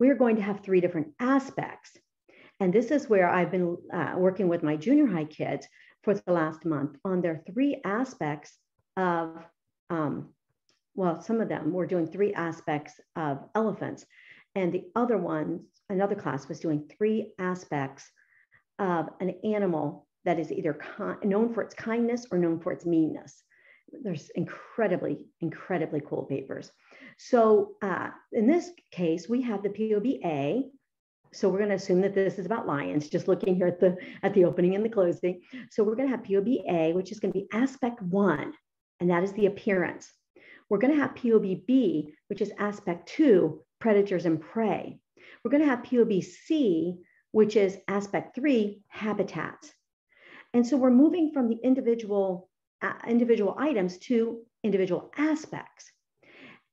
We 0.00 0.10
are 0.10 0.22
going 0.22 0.36
to 0.36 0.42
have 0.42 0.60
three 0.60 0.80
different 0.80 1.08
aspects. 1.20 1.96
And 2.60 2.72
this 2.72 2.90
is 2.90 3.08
where 3.08 3.28
I've 3.28 3.50
been 3.50 3.76
uh, 3.92 4.14
working 4.16 4.48
with 4.48 4.62
my 4.62 4.76
junior 4.76 5.06
high 5.06 5.24
kids 5.24 5.66
for 6.02 6.14
the 6.14 6.32
last 6.32 6.64
month 6.64 6.96
on 7.04 7.20
their 7.20 7.42
three 7.52 7.80
aspects 7.84 8.56
of, 8.96 9.36
um, 9.90 10.30
well, 10.96 11.20
some 11.20 11.40
of 11.40 11.48
them 11.48 11.72
were 11.72 11.86
doing 11.86 12.06
three 12.06 12.32
aspects 12.34 12.98
of 13.14 13.38
elephants. 13.54 14.04
And 14.54 14.72
the 14.72 14.84
other 14.96 15.18
one, 15.18 15.60
another 15.90 16.14
class 16.14 16.48
was 16.48 16.58
doing 16.58 16.90
three 16.98 17.32
aspects 17.38 18.10
of 18.78 19.10
an 19.20 19.34
animal 19.44 20.06
that 20.24 20.40
is 20.40 20.50
either 20.50 20.78
known 21.22 21.52
for 21.54 21.62
its 21.62 21.74
kindness 21.74 22.26
or 22.32 22.38
known 22.38 22.58
for 22.58 22.72
its 22.72 22.86
meanness. 22.86 23.44
There's 24.02 24.30
incredibly, 24.30 25.26
incredibly 25.40 26.00
cool 26.00 26.24
papers. 26.24 26.70
So 27.18 27.76
uh, 27.82 28.10
in 28.32 28.46
this 28.46 28.70
case, 28.90 29.28
we 29.28 29.42
have 29.42 29.62
the 29.62 29.68
POBA. 29.68 30.64
So 31.32 31.48
we're 31.48 31.58
going 31.58 31.70
to 31.70 31.76
assume 31.76 32.00
that 32.00 32.14
this 32.14 32.38
is 32.38 32.46
about 32.46 32.66
lions, 32.66 33.08
just 33.08 33.28
looking 33.28 33.54
here 33.54 33.66
at 33.66 33.78
the, 33.78 33.96
at 34.22 34.32
the 34.34 34.44
opening 34.44 34.74
and 34.74 34.84
the 34.84 34.88
closing. 34.88 35.42
So 35.70 35.84
we're 35.84 35.94
going 35.94 36.08
to 36.08 36.16
have 36.16 36.24
POBA, 36.24 36.94
which 36.94 37.12
is 37.12 37.20
going 37.20 37.32
to 37.32 37.38
be 37.38 37.48
aspect 37.52 38.00
one, 38.02 38.52
and 39.00 39.10
that 39.10 39.22
is 39.22 39.32
the 39.34 39.46
appearance. 39.46 40.10
We're 40.68 40.78
going 40.78 40.94
to 40.94 41.00
have 41.00 41.14
POBB, 41.14 42.12
which 42.28 42.40
is 42.40 42.52
aspect 42.58 43.08
two, 43.08 43.62
predators 43.80 44.26
and 44.26 44.40
prey. 44.40 44.98
We're 45.42 45.50
going 45.50 45.62
to 45.62 45.68
have 45.68 45.82
POBC, 45.82 46.98
which 47.32 47.56
is 47.56 47.78
aspect 47.88 48.34
three, 48.34 48.82
habitats. 48.88 49.72
And 50.54 50.66
so 50.66 50.76
we're 50.76 50.90
moving 50.90 51.32
from 51.32 51.48
the 51.48 51.58
individual, 51.62 52.48
uh, 52.82 52.94
individual 53.06 53.54
items 53.58 53.98
to 53.98 54.40
individual 54.64 55.10
aspects. 55.16 55.90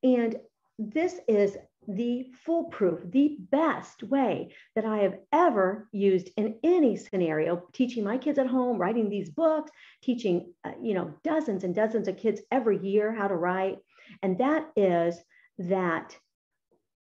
And 0.03 0.37
this 0.79 1.19
is 1.27 1.57
the 1.87 2.27
foolproof, 2.45 2.99
the 3.11 3.37
best 3.51 4.03
way 4.03 4.53
that 4.75 4.85
I 4.85 4.99
have 4.99 5.19
ever 5.31 5.89
used 5.91 6.29
in 6.37 6.55
any 6.63 6.95
scenario, 6.95 7.63
teaching 7.73 8.03
my 8.03 8.17
kids 8.17 8.39
at 8.39 8.47
home, 8.47 8.77
writing 8.77 9.09
these 9.09 9.29
books, 9.29 9.71
teaching, 10.01 10.53
uh, 10.63 10.71
you 10.81 10.93
know, 10.93 11.13
dozens 11.23 11.63
and 11.63 11.75
dozens 11.75 12.07
of 12.07 12.17
kids 12.17 12.41
every 12.51 12.79
year 12.79 13.13
how 13.13 13.27
to 13.27 13.35
write. 13.35 13.77
And 14.21 14.37
that 14.37 14.67
is 14.75 15.17
that 15.57 16.17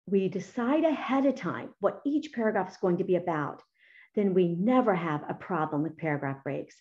we 0.07 0.27
decide 0.27 0.83
ahead 0.83 1.25
of 1.25 1.35
time 1.35 1.69
what 1.79 2.01
each 2.05 2.33
paragraph 2.33 2.71
is 2.71 2.77
going 2.77 2.97
to 2.97 3.03
be 3.03 3.15
about, 3.15 3.61
then 4.15 4.33
we 4.33 4.49
never 4.49 4.93
have 4.93 5.23
a 5.29 5.33
problem 5.33 5.83
with 5.83 5.97
paragraph 5.97 6.43
breaks. 6.43 6.75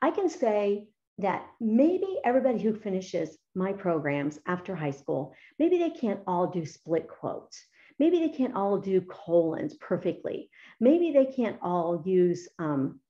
I 0.00 0.10
can 0.10 0.28
say 0.28 0.86
that 1.20 1.46
maybe 1.60 2.18
everybody 2.24 2.58
who 2.60 2.74
finishes 2.74 3.36
my 3.54 3.72
programs 3.72 4.38
after 4.46 4.74
high 4.74 4.90
school, 4.90 5.34
maybe 5.58 5.78
they 5.78 5.90
can't 5.90 6.20
all 6.26 6.46
do 6.46 6.64
split 6.64 7.08
quotes. 7.08 7.64
Maybe 7.98 8.18
they 8.20 8.30
can't 8.30 8.54
all 8.54 8.78
do 8.78 9.02
colons 9.02 9.74
perfectly. 9.74 10.50
Maybe 10.80 11.12
they 11.12 11.26
can't 11.26 11.58
all 11.62 12.02
use 12.06 12.48
um, 12.58 13.00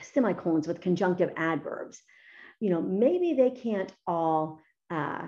semicolons 0.00 0.66
with 0.66 0.80
conjunctive 0.80 1.32
adverbs. 1.36 2.00
You 2.60 2.70
know, 2.70 2.80
maybe 2.80 3.34
they 3.34 3.50
can't 3.50 3.92
all 4.06 4.60
uh, 4.90 5.26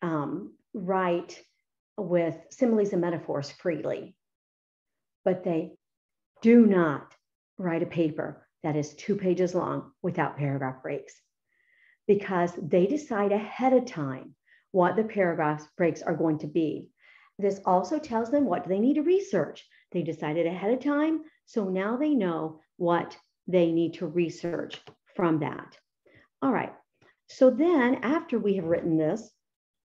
um, 0.00 0.54
write 0.72 1.40
with 1.98 2.36
similes 2.50 2.92
and 2.92 3.02
metaphors 3.02 3.50
freely, 3.50 4.16
but 5.24 5.44
they 5.44 5.72
do 6.40 6.64
not 6.66 7.12
write 7.58 7.82
a 7.82 7.86
paper 7.86 8.43
that 8.64 8.74
is 8.74 8.94
two 8.94 9.14
pages 9.14 9.54
long 9.54 9.92
without 10.02 10.36
paragraph 10.36 10.82
breaks 10.82 11.14
because 12.08 12.52
they 12.60 12.86
decide 12.86 13.30
ahead 13.30 13.72
of 13.72 13.86
time 13.86 14.34
what 14.72 14.96
the 14.96 15.04
paragraph 15.04 15.64
breaks 15.76 16.02
are 16.02 16.16
going 16.16 16.38
to 16.38 16.48
be. 16.48 16.90
This 17.38 17.60
also 17.64 17.98
tells 17.98 18.30
them 18.30 18.44
what 18.44 18.66
they 18.66 18.80
need 18.80 18.94
to 18.94 19.02
research. 19.02 19.64
They 19.92 20.02
decided 20.02 20.46
ahead 20.46 20.72
of 20.72 20.80
time, 20.80 21.20
so 21.46 21.68
now 21.68 21.96
they 21.96 22.14
know 22.14 22.60
what 22.76 23.16
they 23.46 23.70
need 23.70 23.94
to 23.94 24.06
research 24.06 24.80
from 25.14 25.38
that. 25.40 25.78
All 26.42 26.52
right, 26.52 26.72
so 27.28 27.50
then 27.50 27.96
after 28.02 28.38
we 28.38 28.56
have 28.56 28.64
written 28.64 28.96
this, 28.96 29.30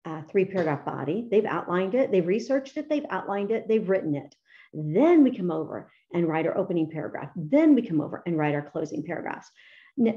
uh, 0.05 0.23
three 0.23 0.45
paragraph 0.45 0.85
body. 0.85 1.29
They've 1.31 1.45
outlined 1.45 1.95
it, 1.95 2.11
they've 2.11 2.27
researched 2.27 2.77
it, 2.77 2.89
they've 2.89 3.05
outlined 3.11 3.51
it, 3.51 3.69
they've 3.69 3.89
written 3.89 4.15
it. 4.15 4.35
Then 4.73 5.23
we 5.23 5.37
come 5.37 5.51
over 5.51 5.91
and 6.13 6.27
write 6.27 6.47
our 6.47 6.57
opening 6.57 6.91
paragraph. 6.91 7.31
Then 7.37 7.75
we 7.75 7.83
come 7.83 8.01
over 8.01 8.23
and 8.27 8.37
write 8.37 8.55
our 8.55 8.71
closing 8.71 9.03
paragraphs. 9.03 9.51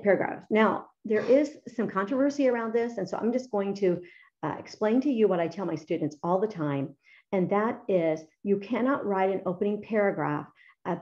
Paragraphs. 0.03 0.45
Now, 0.49 0.87
there 1.05 1.21
is 1.21 1.57
some 1.75 1.89
controversy 1.89 2.47
around 2.47 2.73
this. 2.73 2.97
And 2.97 3.09
so 3.09 3.17
I'm 3.17 3.33
just 3.33 3.51
going 3.51 3.73
to 3.75 4.01
uh, 4.43 4.55
explain 4.59 5.01
to 5.01 5.11
you 5.11 5.27
what 5.27 5.39
I 5.39 5.47
tell 5.47 5.65
my 5.65 5.75
students 5.75 6.17
all 6.23 6.39
the 6.39 6.47
time. 6.47 6.95
And 7.31 7.49
that 7.49 7.81
is 7.87 8.21
you 8.43 8.59
cannot 8.59 9.05
write 9.05 9.31
an 9.31 9.41
opening 9.45 9.81
paragraph 9.81 10.47
uh, 10.85 10.97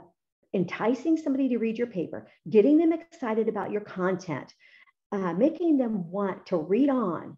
enticing 0.53 1.17
somebody 1.17 1.49
to 1.49 1.57
read 1.57 1.77
your 1.77 1.87
paper, 1.87 2.27
getting 2.49 2.77
them 2.77 2.93
excited 2.93 3.47
about 3.47 3.71
your 3.71 3.81
content, 3.81 4.53
uh, 5.11 5.33
making 5.33 5.77
them 5.77 6.09
want 6.11 6.45
to 6.47 6.57
read 6.57 6.89
on 6.89 7.37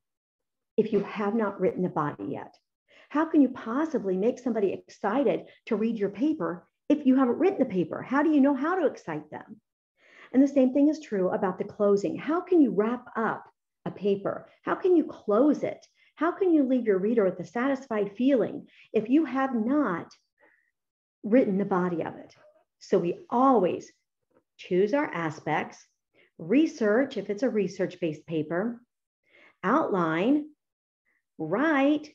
if 0.77 0.93
you 0.93 1.01
have 1.01 1.35
not 1.35 1.59
written 1.59 1.83
the 1.83 1.89
body 1.89 2.25
yet? 2.29 2.55
How 3.11 3.25
can 3.25 3.41
you 3.41 3.49
possibly 3.49 4.15
make 4.15 4.39
somebody 4.39 4.71
excited 4.71 5.47
to 5.65 5.75
read 5.75 5.97
your 5.97 6.11
paper 6.11 6.65
if 6.87 7.05
you 7.05 7.17
haven't 7.17 7.39
written 7.39 7.59
the 7.59 7.65
paper? 7.65 8.01
How 8.01 8.23
do 8.23 8.29
you 8.29 8.39
know 8.39 8.55
how 8.55 8.79
to 8.79 8.87
excite 8.87 9.29
them? 9.29 9.59
And 10.31 10.41
the 10.41 10.47
same 10.47 10.71
thing 10.71 10.87
is 10.87 11.01
true 11.01 11.29
about 11.29 11.57
the 11.57 11.65
closing. 11.65 12.15
How 12.15 12.39
can 12.39 12.61
you 12.61 12.71
wrap 12.71 13.03
up 13.17 13.43
a 13.83 13.91
paper? 13.91 14.47
How 14.63 14.75
can 14.75 14.95
you 14.95 15.03
close 15.03 15.61
it? 15.63 15.85
How 16.15 16.31
can 16.31 16.53
you 16.53 16.63
leave 16.63 16.85
your 16.85 16.99
reader 16.99 17.25
with 17.25 17.37
a 17.41 17.45
satisfied 17.45 18.15
feeling 18.15 18.67
if 18.93 19.09
you 19.09 19.25
have 19.25 19.53
not 19.53 20.07
written 21.21 21.57
the 21.57 21.65
body 21.65 22.05
of 22.05 22.15
it? 22.15 22.33
So 22.79 22.97
we 22.97 23.19
always 23.29 23.91
choose 24.55 24.93
our 24.93 25.13
aspects, 25.13 25.85
research 26.37 27.17
if 27.17 27.29
it's 27.29 27.43
a 27.43 27.49
research 27.49 27.99
based 27.99 28.25
paper, 28.25 28.81
outline 29.65 30.45
write, 31.37 32.07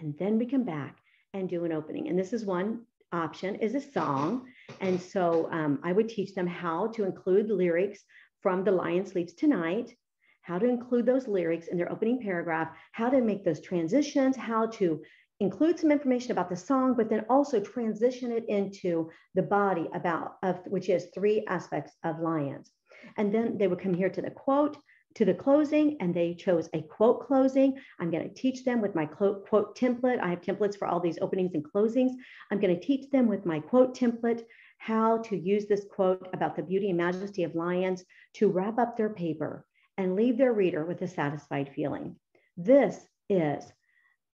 and 0.00 0.14
then 0.18 0.38
we 0.38 0.46
come 0.46 0.64
back 0.64 0.98
and 1.34 1.48
do 1.48 1.64
an 1.64 1.72
opening. 1.72 2.08
And 2.08 2.18
this 2.18 2.32
is 2.32 2.44
one 2.44 2.82
option 3.12 3.56
is 3.56 3.74
a 3.74 3.80
song. 3.80 4.46
And 4.80 5.00
so 5.00 5.48
um, 5.52 5.80
I 5.82 5.92
would 5.92 6.08
teach 6.08 6.34
them 6.34 6.46
how 6.46 6.88
to 6.88 7.04
include 7.04 7.50
lyrics 7.50 8.00
from 8.40 8.64
The 8.64 8.72
Lion 8.72 9.04
Sleeps 9.06 9.34
Tonight, 9.34 9.94
how 10.42 10.58
to 10.58 10.66
include 10.66 11.06
those 11.06 11.28
lyrics 11.28 11.68
in 11.68 11.76
their 11.76 11.92
opening 11.92 12.20
paragraph, 12.20 12.70
how 12.92 13.10
to 13.10 13.20
make 13.20 13.44
those 13.44 13.60
transitions, 13.60 14.36
how 14.36 14.66
to 14.66 15.02
include 15.40 15.78
some 15.78 15.90
information 15.90 16.32
about 16.32 16.50
the 16.50 16.56
song, 16.56 16.94
but 16.94 17.08
then 17.08 17.24
also 17.28 17.60
transition 17.60 18.30
it 18.30 18.44
into 18.48 19.10
the 19.34 19.42
body 19.42 19.88
about 19.94 20.36
of 20.42 20.60
which 20.66 20.88
is 20.88 21.08
three 21.14 21.44
aspects 21.48 21.92
of 22.04 22.20
lions. 22.20 22.70
And 23.16 23.34
then 23.34 23.56
they 23.56 23.66
would 23.66 23.80
come 23.80 23.94
here 23.94 24.10
to 24.10 24.22
the 24.22 24.30
quote, 24.30 24.76
to 25.14 25.24
the 25.24 25.34
closing, 25.34 25.96
and 26.00 26.14
they 26.14 26.34
chose 26.34 26.68
a 26.72 26.82
quote 26.82 27.26
closing. 27.26 27.78
I'm 27.98 28.10
going 28.10 28.28
to 28.28 28.34
teach 28.34 28.64
them 28.64 28.80
with 28.80 28.94
my 28.94 29.06
quote, 29.06 29.46
quote 29.48 29.76
template. 29.76 30.20
I 30.20 30.28
have 30.30 30.40
templates 30.40 30.78
for 30.78 30.86
all 30.86 31.00
these 31.00 31.18
openings 31.20 31.54
and 31.54 31.64
closings. 31.64 32.12
I'm 32.50 32.60
going 32.60 32.74
to 32.74 32.86
teach 32.86 33.10
them 33.10 33.26
with 33.26 33.44
my 33.44 33.60
quote 33.60 33.96
template 33.96 34.44
how 34.78 35.18
to 35.18 35.36
use 35.36 35.66
this 35.66 35.84
quote 35.90 36.28
about 36.32 36.56
the 36.56 36.62
beauty 36.62 36.88
and 36.88 36.96
majesty 36.96 37.42
of 37.42 37.54
lions 37.54 38.04
to 38.34 38.48
wrap 38.48 38.78
up 38.78 38.96
their 38.96 39.10
paper 39.10 39.66
and 39.98 40.16
leave 40.16 40.38
their 40.38 40.52
reader 40.52 40.84
with 40.84 41.02
a 41.02 41.08
satisfied 41.08 41.70
feeling. 41.74 42.16
This 42.56 42.96
is 43.28 43.64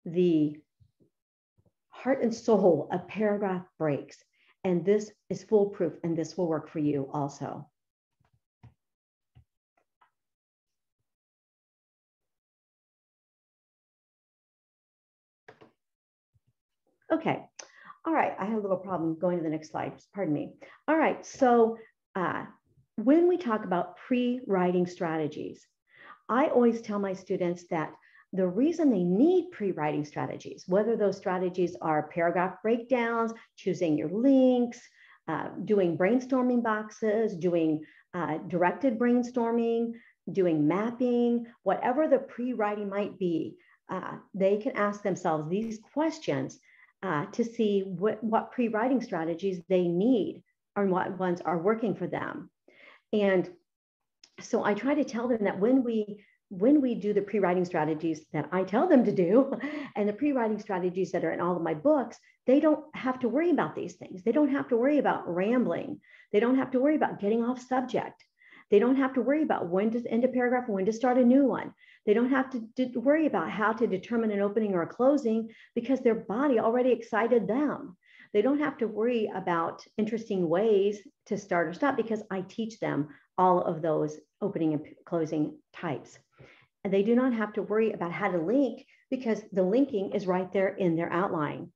the 0.05 0.57
heart 1.89 2.21
and 2.21 2.33
soul 2.33 2.87
of 2.91 3.07
paragraph 3.07 3.65
breaks. 3.77 4.23
And 4.63 4.85
this 4.85 5.11
is 5.29 5.43
foolproof, 5.43 5.93
and 6.03 6.17
this 6.17 6.37
will 6.37 6.47
work 6.47 6.69
for 6.69 6.79
you 6.79 7.09
also. 7.13 7.69
Okay, 17.11 17.45
all 18.05 18.13
right, 18.13 18.33
I 18.37 18.45
have 18.45 18.57
a 18.57 18.61
little 18.61 18.77
problem 18.77 19.17
going 19.19 19.37
to 19.37 19.43
the 19.43 19.49
next 19.49 19.71
slide, 19.71 19.93
pardon 20.13 20.33
me. 20.33 20.53
All 20.87 20.97
right, 20.97 21.25
so 21.25 21.77
uh, 22.15 22.45
when 22.95 23.27
we 23.27 23.37
talk 23.37 23.63
about 23.63 23.97
pre-writing 23.97 24.85
strategies, 24.85 25.65
I 26.29 26.47
always 26.47 26.81
tell 26.81 26.99
my 26.99 27.13
students 27.13 27.65
that 27.69 27.93
the 28.33 28.47
reason 28.47 28.91
they 28.91 29.03
need 29.03 29.51
pre-writing 29.51 30.03
strategies, 30.03 30.65
whether 30.67 30.97
those 30.97 31.15
strategies 31.15 31.75
are 31.81 32.09
paragraph 32.09 32.61
breakdowns, 32.61 33.33
choosing 33.55 33.97
your 33.97 34.09
links, 34.09 34.79
uh, 35.29 35.49
doing 35.63 35.97
brainstorming 35.97 36.61
boxes, 36.61 37.35
doing 37.35 37.83
uh, 38.13 38.37
directed 38.47 38.99
brainstorming, 38.99 39.93
doing 40.31 40.67
mapping, 40.67 41.45
whatever 41.63 42.07
the 42.07 42.19
pre-writing 42.19 42.89
might 42.89 43.17
be, 43.17 43.55
uh, 43.89 44.17
they 44.33 44.57
can 44.57 44.75
ask 44.75 45.01
themselves 45.03 45.49
these 45.49 45.79
questions 45.93 46.59
uh, 47.03 47.25
to 47.27 47.43
see 47.43 47.81
what, 47.81 48.23
what 48.23 48.51
pre-writing 48.51 49.01
strategies 49.01 49.61
they 49.69 49.87
need 49.87 50.43
and 50.75 50.91
what 50.91 51.17
ones 51.17 51.41
are 51.41 51.57
working 51.57 51.95
for 51.95 52.07
them. 52.07 52.49
And 53.13 53.49
so 54.41 54.63
I 54.63 54.73
try 54.73 54.95
to 54.95 55.03
tell 55.03 55.27
them 55.27 55.43
that 55.45 55.59
when 55.59 55.83
we 55.83 56.23
when 56.49 56.79
we 56.79 56.95
do 56.95 57.11
the 57.13 57.21
pre-writing 57.21 57.65
strategies 57.65 58.25
that 58.31 58.47
I 58.53 58.63
tell 58.63 58.87
them 58.87 59.03
to 59.03 59.11
do 59.11 59.51
and 59.97 60.07
the 60.07 60.13
pre-writing 60.13 60.59
strategies 60.59 61.11
that 61.11 61.25
are 61.25 61.31
in 61.31 61.41
all 61.41 61.57
of 61.57 61.61
my 61.61 61.73
books, 61.73 62.17
they 62.45 62.61
don't 62.61 62.85
have 62.95 63.19
to 63.19 63.29
worry 63.29 63.49
about 63.49 63.75
these 63.75 63.95
things. 63.95 64.23
They 64.23 64.31
don't 64.31 64.51
have 64.51 64.69
to 64.69 64.77
worry 64.77 64.97
about 64.97 65.27
rambling. 65.27 65.99
They 66.31 66.39
don't 66.39 66.57
have 66.57 66.71
to 66.71 66.79
worry 66.79 66.95
about 66.95 67.19
getting 67.19 67.43
off 67.43 67.59
subject. 67.67 68.23
They 68.71 68.79
don't 68.79 68.95
have 68.95 69.13
to 69.15 69.21
worry 69.21 69.43
about 69.43 69.67
when 69.67 69.91
to 69.91 70.07
end 70.07 70.23
a 70.23 70.29
paragraph 70.29 70.69
when 70.69 70.85
to 70.85 70.93
start 70.93 71.17
a 71.17 71.23
new 71.23 71.45
one. 71.45 71.73
They 72.07 72.13
don't 72.13 72.31
have 72.31 72.49
to 72.77 72.99
worry 72.99 73.27
about 73.27 73.51
how 73.51 73.73
to 73.73 73.85
determine 73.85 74.31
an 74.31 74.39
opening 74.39 74.73
or 74.73 74.81
a 74.81 74.87
closing 74.87 75.49
because 75.75 75.99
their 75.99 76.15
body 76.15 76.57
already 76.57 76.91
excited 76.93 77.47
them. 77.47 77.97
They 78.33 78.41
don't 78.41 78.59
have 78.59 78.77
to 78.77 78.87
worry 78.87 79.29
about 79.35 79.83
interesting 79.97 80.47
ways 80.47 80.99
to 81.25 81.37
start 81.37 81.67
or 81.67 81.73
stop 81.73 81.97
because 81.97 82.23
I 82.31 82.41
teach 82.41 82.79
them 82.79 83.09
all 83.37 83.61
of 83.61 83.81
those 83.81 84.17
opening 84.41 84.73
and 84.73 84.85
closing 85.05 85.57
types. 85.73 86.17
And 86.85 86.93
they 86.93 87.03
do 87.03 87.13
not 87.13 87.33
have 87.33 87.51
to 87.53 87.61
worry 87.61 87.91
about 87.91 88.13
how 88.13 88.31
to 88.31 88.37
link 88.37 88.85
because 89.09 89.41
the 89.51 89.63
linking 89.63 90.13
is 90.13 90.27
right 90.27 90.51
there 90.53 90.69
in 90.69 90.95
their 90.95 91.11
outline. 91.11 91.73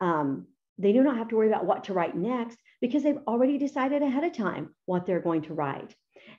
Um, 0.00 0.46
they 0.78 0.92
do 0.92 1.02
not 1.02 1.18
have 1.18 1.28
to 1.28 1.36
worry 1.36 1.48
about 1.48 1.66
what 1.66 1.84
to 1.84 1.92
write 1.92 2.16
next 2.16 2.56
because 2.80 3.02
they've 3.02 3.20
already 3.26 3.58
decided 3.58 4.00
ahead 4.00 4.24
of 4.24 4.32
time 4.32 4.74
what 4.86 5.04
they're 5.04 5.20
going 5.20 5.42
to 5.42 5.54
write. 5.54 5.94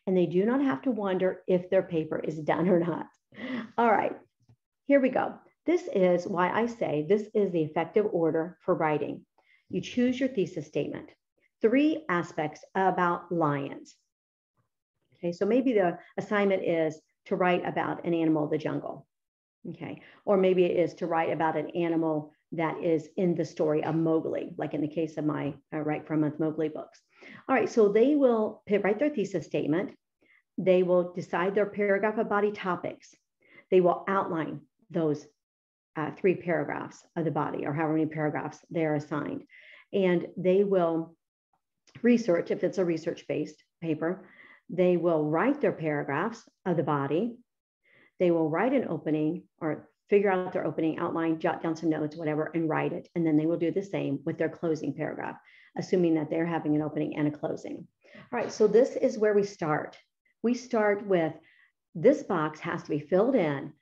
And 0.08 0.18
they 0.18 0.26
do 0.26 0.46
not 0.46 0.62
have 0.62 0.82
to 0.84 0.92
wonder 0.92 1.44
if 1.48 1.70
their 1.70 1.84
paper 1.84 2.18
is 2.18 2.40
done 2.40 2.68
or 2.68 2.80
not. 2.80 3.06
All 3.78 3.92
right, 3.92 4.16
here 4.88 5.00
we 5.00 5.10
go. 5.10 5.36
This 5.66 5.88
is 5.94 6.26
why 6.26 6.50
I 6.50 6.66
say 6.66 7.06
this 7.08 7.30
is 7.34 7.52
the 7.52 7.62
effective 7.62 8.08
order 8.12 8.58
for 8.62 8.74
writing. 8.74 9.26
You 9.70 9.82
choose 9.82 10.20
your 10.20 10.30
thesis 10.30 10.66
statement. 10.66 11.12
Three 11.62 12.06
aspects 12.10 12.64
about 12.76 13.32
lions. 13.32 13.96
Okay, 15.16 15.32
so 15.32 15.46
maybe 15.46 15.74
the 15.74 15.98
assignment 16.18 16.64
is 16.64 17.00
to 17.26 17.36
write 17.36 17.66
about 17.66 18.06
an 18.06 18.14
animal 18.14 18.46
of 18.46 18.52
the 18.52 18.58
jungle. 18.58 19.06
Okay, 19.70 20.02
or 20.26 20.38
maybe 20.38 20.64
it 20.64 20.80
is 20.80 20.94
to 20.96 21.06
write 21.06 21.32
about 21.32 21.58
an 21.58 21.70
animal 21.72 22.34
that 22.54 22.82
is 22.84 23.10
in 23.18 23.36
the 23.36 23.46
story 23.46 23.84
of 23.84 23.94
Mowgli, 23.96 24.56
like 24.58 24.74
in 24.74 24.82
the 24.82 24.88
case 24.88 25.18
of 25.18 25.26
my 25.26 25.54
uh, 25.74 25.80
Write 25.80 26.08
for 26.08 26.14
a 26.14 26.18
Month 26.18 26.40
Mowgli 26.40 26.70
books. 26.70 27.00
All 27.48 27.56
right, 27.56 27.70
so 27.70 27.90
they 27.90 28.16
will 28.16 28.64
write 28.70 28.98
their 28.98 29.10
thesis 29.10 29.46
statement. 29.46 29.92
They 30.60 30.84
will 30.84 31.14
decide 31.14 31.56
their 31.56 31.66
paragraph 31.66 32.18
of 32.18 32.28
body 32.28 32.52
topics. 32.52 33.16
They 33.72 33.80
will 33.80 34.04
outline 34.10 34.60
those 34.92 35.26
uh, 35.96 36.12
three 36.12 36.36
paragraphs 36.36 37.02
of 37.16 37.24
the 37.24 37.32
body 37.32 37.66
or 37.66 37.74
however 37.74 37.94
many 37.94 38.08
paragraphs 38.08 38.60
they 38.70 38.86
are 38.86 38.96
assigned. 38.96 39.44
And 39.94 40.28
they 40.36 40.66
will 40.66 41.16
research, 42.04 42.52
if 42.52 42.64
it's 42.66 42.78
a 42.78 42.84
research 42.84 43.26
based 43.28 43.64
paper, 43.82 44.28
they 44.70 44.98
will 44.98 45.24
write 45.24 45.62
their 45.62 45.72
paragraphs 45.72 46.44
of 46.66 46.76
the 46.76 46.84
body. 46.84 47.38
They 48.20 48.30
will 48.30 48.50
write 48.50 48.74
an 48.74 48.88
opening 48.90 49.44
or 49.62 49.90
figure 50.10 50.30
out 50.30 50.52
their 50.52 50.66
opening 50.66 51.00
outline, 51.00 51.40
jot 51.40 51.64
down 51.64 51.78
some 51.78 51.90
notes, 51.90 52.18
whatever, 52.18 52.52
and 52.54 52.68
write 52.68 52.92
it. 52.92 53.08
And 53.16 53.26
then 53.26 53.38
they 53.38 53.46
will 53.46 53.58
do 53.58 53.72
the 53.72 53.82
same 53.82 54.20
with 54.26 54.38
their 54.38 54.50
closing 54.50 54.94
paragraph, 54.94 55.38
assuming 55.78 56.16
that 56.16 56.30
they're 56.30 56.46
having 56.46 56.76
an 56.76 56.82
opening 56.82 57.16
and 57.16 57.30
a 57.30 57.32
closing. 57.32 57.88
All 58.32 58.40
right, 58.40 58.52
so 58.52 58.68
this 58.68 58.98
is 58.98 59.18
where 59.18 59.34
we 59.34 59.44
start 59.44 59.98
we 60.44 60.54
start 60.54 61.06
with 61.06 61.34
this 61.96 62.24
box 62.24 62.60
has 62.60 62.84
to 62.84 62.90
be 62.90 63.00
filled 63.00 63.36
in 63.36 63.74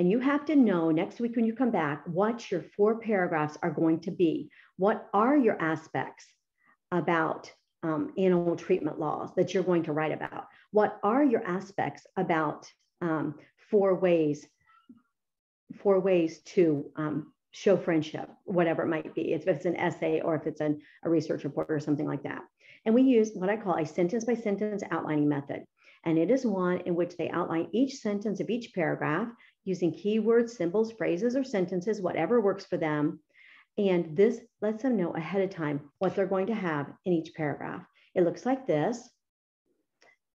and 0.00 0.10
you 0.10 0.18
have 0.18 0.46
to 0.46 0.56
know 0.56 0.90
next 0.90 1.20
week 1.20 1.36
when 1.36 1.44
you 1.44 1.54
come 1.54 1.70
back 1.70 2.02
what 2.06 2.50
your 2.50 2.62
four 2.74 2.98
paragraphs 3.00 3.58
are 3.62 3.70
going 3.70 4.00
to 4.00 4.10
be. 4.10 4.50
What 4.78 5.06
are 5.12 5.36
your 5.36 5.60
aspects 5.60 6.24
about 6.90 7.52
um, 7.82 8.14
animal 8.16 8.56
treatment 8.56 8.98
laws 8.98 9.30
that 9.36 9.52
you're 9.52 9.62
going 9.62 9.82
to 9.82 9.92
write 9.92 10.12
about? 10.12 10.46
What 10.70 10.98
are 11.02 11.22
your 11.22 11.46
aspects 11.46 12.06
about 12.16 12.66
um, 13.02 13.34
four 13.70 13.94
ways, 13.94 14.46
four 15.82 16.00
ways 16.00 16.40
to 16.54 16.90
um, 16.96 17.34
show 17.50 17.76
friendship, 17.76 18.30
whatever 18.44 18.84
it 18.84 18.88
might 18.88 19.14
be, 19.14 19.34
if 19.34 19.46
it's 19.48 19.66
an 19.66 19.76
essay 19.76 20.22
or 20.22 20.34
if 20.34 20.46
it's 20.46 20.62
an, 20.62 20.80
a 21.04 21.10
research 21.10 21.44
report 21.44 21.70
or 21.70 21.78
something 21.78 22.06
like 22.06 22.22
that. 22.22 22.40
And 22.86 22.94
we 22.94 23.02
use 23.02 23.32
what 23.34 23.50
I 23.50 23.58
call 23.58 23.76
a 23.76 23.84
sentence 23.84 24.24
by 24.24 24.34
sentence 24.34 24.82
outlining 24.90 25.28
method 25.28 25.64
and 26.04 26.18
it 26.18 26.30
is 26.30 26.46
one 26.46 26.78
in 26.86 26.94
which 26.94 27.16
they 27.16 27.28
outline 27.30 27.68
each 27.72 27.96
sentence 27.96 28.40
of 28.40 28.48
each 28.48 28.72
paragraph 28.74 29.28
using 29.64 29.92
keywords, 29.92 30.50
symbols, 30.50 30.92
phrases, 30.92 31.36
or 31.36 31.44
sentences, 31.44 32.00
whatever 32.00 32.40
works 32.40 32.64
for 32.64 32.76
them. 32.76 33.20
And 33.76 34.16
this 34.16 34.40
lets 34.60 34.82
them 34.82 34.96
know 34.96 35.10
ahead 35.12 35.42
of 35.42 35.50
time 35.50 35.80
what 35.98 36.14
they're 36.14 36.26
going 36.26 36.46
to 36.46 36.54
have 36.54 36.86
in 37.04 37.12
each 37.12 37.34
paragraph. 37.34 37.84
It 38.14 38.24
looks 38.24 38.46
like 38.46 38.66
this. 38.66 39.08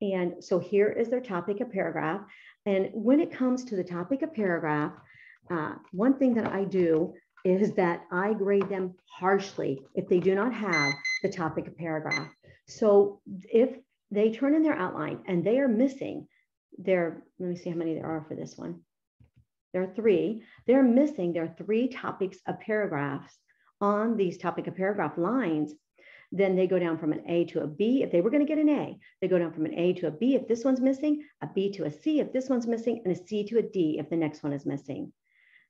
And 0.01 0.43
so 0.43 0.59
here 0.59 0.89
is 0.89 1.09
their 1.09 1.21
topic 1.21 1.61
of 1.61 1.71
paragraph. 1.71 2.23
And 2.67 2.91
when 2.93 3.21
it 3.21 3.33
comes 3.33 3.65
to 3.65 3.77
the 3.77 3.85
topic 3.85 4.23
of 4.23 4.35
paragraph, 4.35 4.93
uh, 5.51 5.75
one 5.93 6.19
thing 6.19 6.35
that 6.35 6.53
I 6.53 6.65
do 6.65 7.15
is 7.45 7.73
that 7.75 8.03
I 8.11 8.35
grade 8.35 8.69
them 8.69 8.95
harshly 9.07 9.83
if 9.95 10.09
they 10.09 10.21
do 10.21 10.35
not 10.35 10.53
have 10.53 10.93
the 11.23 11.29
topic 11.29 11.67
of 11.67 11.77
paragraph. 11.77 12.29
So 12.67 13.21
if 13.27 13.77
they 14.13 14.31
turn 14.31 14.55
in 14.55 14.63
their 14.63 14.77
outline 14.77 15.21
and 15.27 15.43
they 15.43 15.59
are 15.59 15.69
missing 15.69 16.29
their, 16.79 17.25
let 17.39 17.49
me 17.49 17.57
see 17.57 17.71
how 17.71 17.77
many 17.77 17.95
there 17.95 18.07
are 18.07 18.25
for 18.29 18.37
this 18.37 18.57
one. 18.57 18.81
There 19.73 19.83
are 19.83 19.95
three. 19.95 20.43
They're 20.67 20.83
missing 20.83 21.33
their 21.33 21.55
three 21.57 21.89
topics 21.89 22.39
of 22.47 22.61
paragraphs 22.61 23.35
on 23.81 24.17
these 24.17 24.37
topic 24.37 24.67
of 24.67 24.77
paragraph 24.77 25.17
lines. 25.17 25.75
Then 26.31 26.57
they 26.57 26.67
go 26.67 26.79
down 26.79 26.99
from 26.99 27.13
an 27.13 27.25
A 27.27 27.47
to 27.47 27.63
a 27.63 27.67
B. 27.67 28.03
If 28.03 28.13
they 28.13 28.21
were 28.21 28.31
going 28.31 28.45
to 28.45 28.49
get 28.49 28.59
an 28.59 28.69
A, 28.69 28.99
they 29.21 29.29
go 29.29 29.39
down 29.39 29.53
from 29.53 29.65
an 29.65 29.79
A 29.79 29.95
to 29.95 30.09
a 30.09 30.11
B 30.11 30.35
if 30.35 30.47
this 30.47 30.63
one's 30.63 30.81
missing, 30.81 31.25
a 31.41 31.47
B 31.47 31.73
to 31.73 31.85
a 31.85 31.91
C 31.91 32.21
if 32.21 32.33
this 32.33 32.51
one's 32.51 32.67
missing, 32.67 33.01
and 33.05 33.17
a 33.17 33.27
C 33.27 33.45
to 33.45 33.59
a 33.59 33.63
D 33.63 33.97
if 33.99 34.11
the 34.11 34.17
next 34.17 34.43
one 34.43 34.53
is 34.53 34.67
missing. 34.67 35.13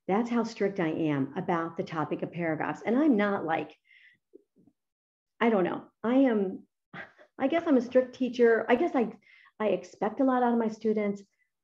That's 0.07 0.29
how 0.29 0.43
strict 0.43 0.81
I 0.81 0.89
am 0.89 1.33
about 1.37 1.77
the 1.77 1.83
topic 1.83 2.23
of 2.23 2.33
paragraphs. 2.33 2.81
And 2.85 2.97
I'm 2.97 3.15
not 3.15 3.45
like, 3.45 3.73
I 5.39 5.49
don't 5.49 5.63
know, 5.63 5.83
I 6.03 6.15
am 6.15 6.63
I 7.39 7.47
guess 7.47 7.63
I'm 7.65 7.77
a 7.77 7.81
strict 7.81 8.15
teacher. 8.15 8.65
I 8.69 8.75
guess 8.75 8.95
I, 8.95 9.09
I 9.59 9.67
expect 9.67 10.19
a 10.19 10.23
lot 10.23 10.43
out 10.43 10.53
of 10.53 10.59
my 10.59 10.69
students, 10.69 11.21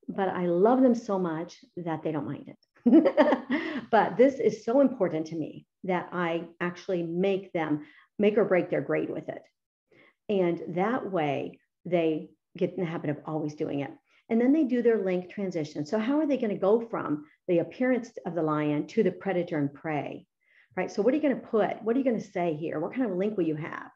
but 0.08 0.30
I 0.30 0.48
love 0.48 0.82
them 0.82 0.96
so 0.96 1.20
much 1.20 1.58
that 1.78 2.04
they 2.04 2.12
don't 2.12 2.28
mind 2.28 2.50
it. 2.50 2.58
but 3.92 4.18
this 4.18 4.40
is 4.40 4.66
so 4.66 4.82
important 4.82 5.28
to 5.28 5.36
me 5.36 5.66
that 5.84 6.10
I 6.12 6.46
actually 6.60 7.04
make 7.04 7.54
them 7.54 7.86
make 8.18 8.38
or 8.38 8.46
break 8.46 8.70
their 8.70 8.82
grade 8.82 9.10
with 9.10 9.30
it. 9.30 9.42
And 10.28 10.76
that 10.76 11.12
way 11.12 11.60
they 11.86 12.30
get 12.58 12.74
in 12.74 12.82
the 12.82 12.90
habit 12.90 13.10
of 13.10 13.18
always 13.26 13.56
doing 13.56 13.82
it. 13.82 13.92
And 14.30 14.40
then 14.40 14.54
they 14.54 14.64
do 14.64 14.82
their 14.82 15.04
link 15.04 15.32
transition. 15.32 15.86
So, 15.86 15.98
how 15.98 16.20
are 16.20 16.28
they 16.28 16.38
going 16.38 16.54
to 16.54 16.56
go 16.56 16.82
from 16.82 17.26
the 17.48 17.60
appearance 17.60 18.12
of 18.26 18.36
the 18.36 18.44
lion 18.44 18.86
to 18.88 19.02
the 19.02 19.12
predator 19.12 19.58
and 19.58 19.74
prey? 19.74 20.28
Right. 20.78 20.92
So, 20.92 21.02
what 21.02 21.14
are 21.14 21.18
you 21.18 21.24
going 21.24 21.40
to 21.40 21.48
put? 21.48 21.82
What 21.82 21.96
are 21.96 22.00
you 22.00 22.06
going 22.06 22.22
to 22.22 22.32
say 22.32 22.54
here? 22.54 22.80
What 22.80 22.94
kind 22.94 23.10
of 23.10 23.18
link 23.18 23.38
will 23.38 23.46
you 23.46 23.56
have? 23.56 23.90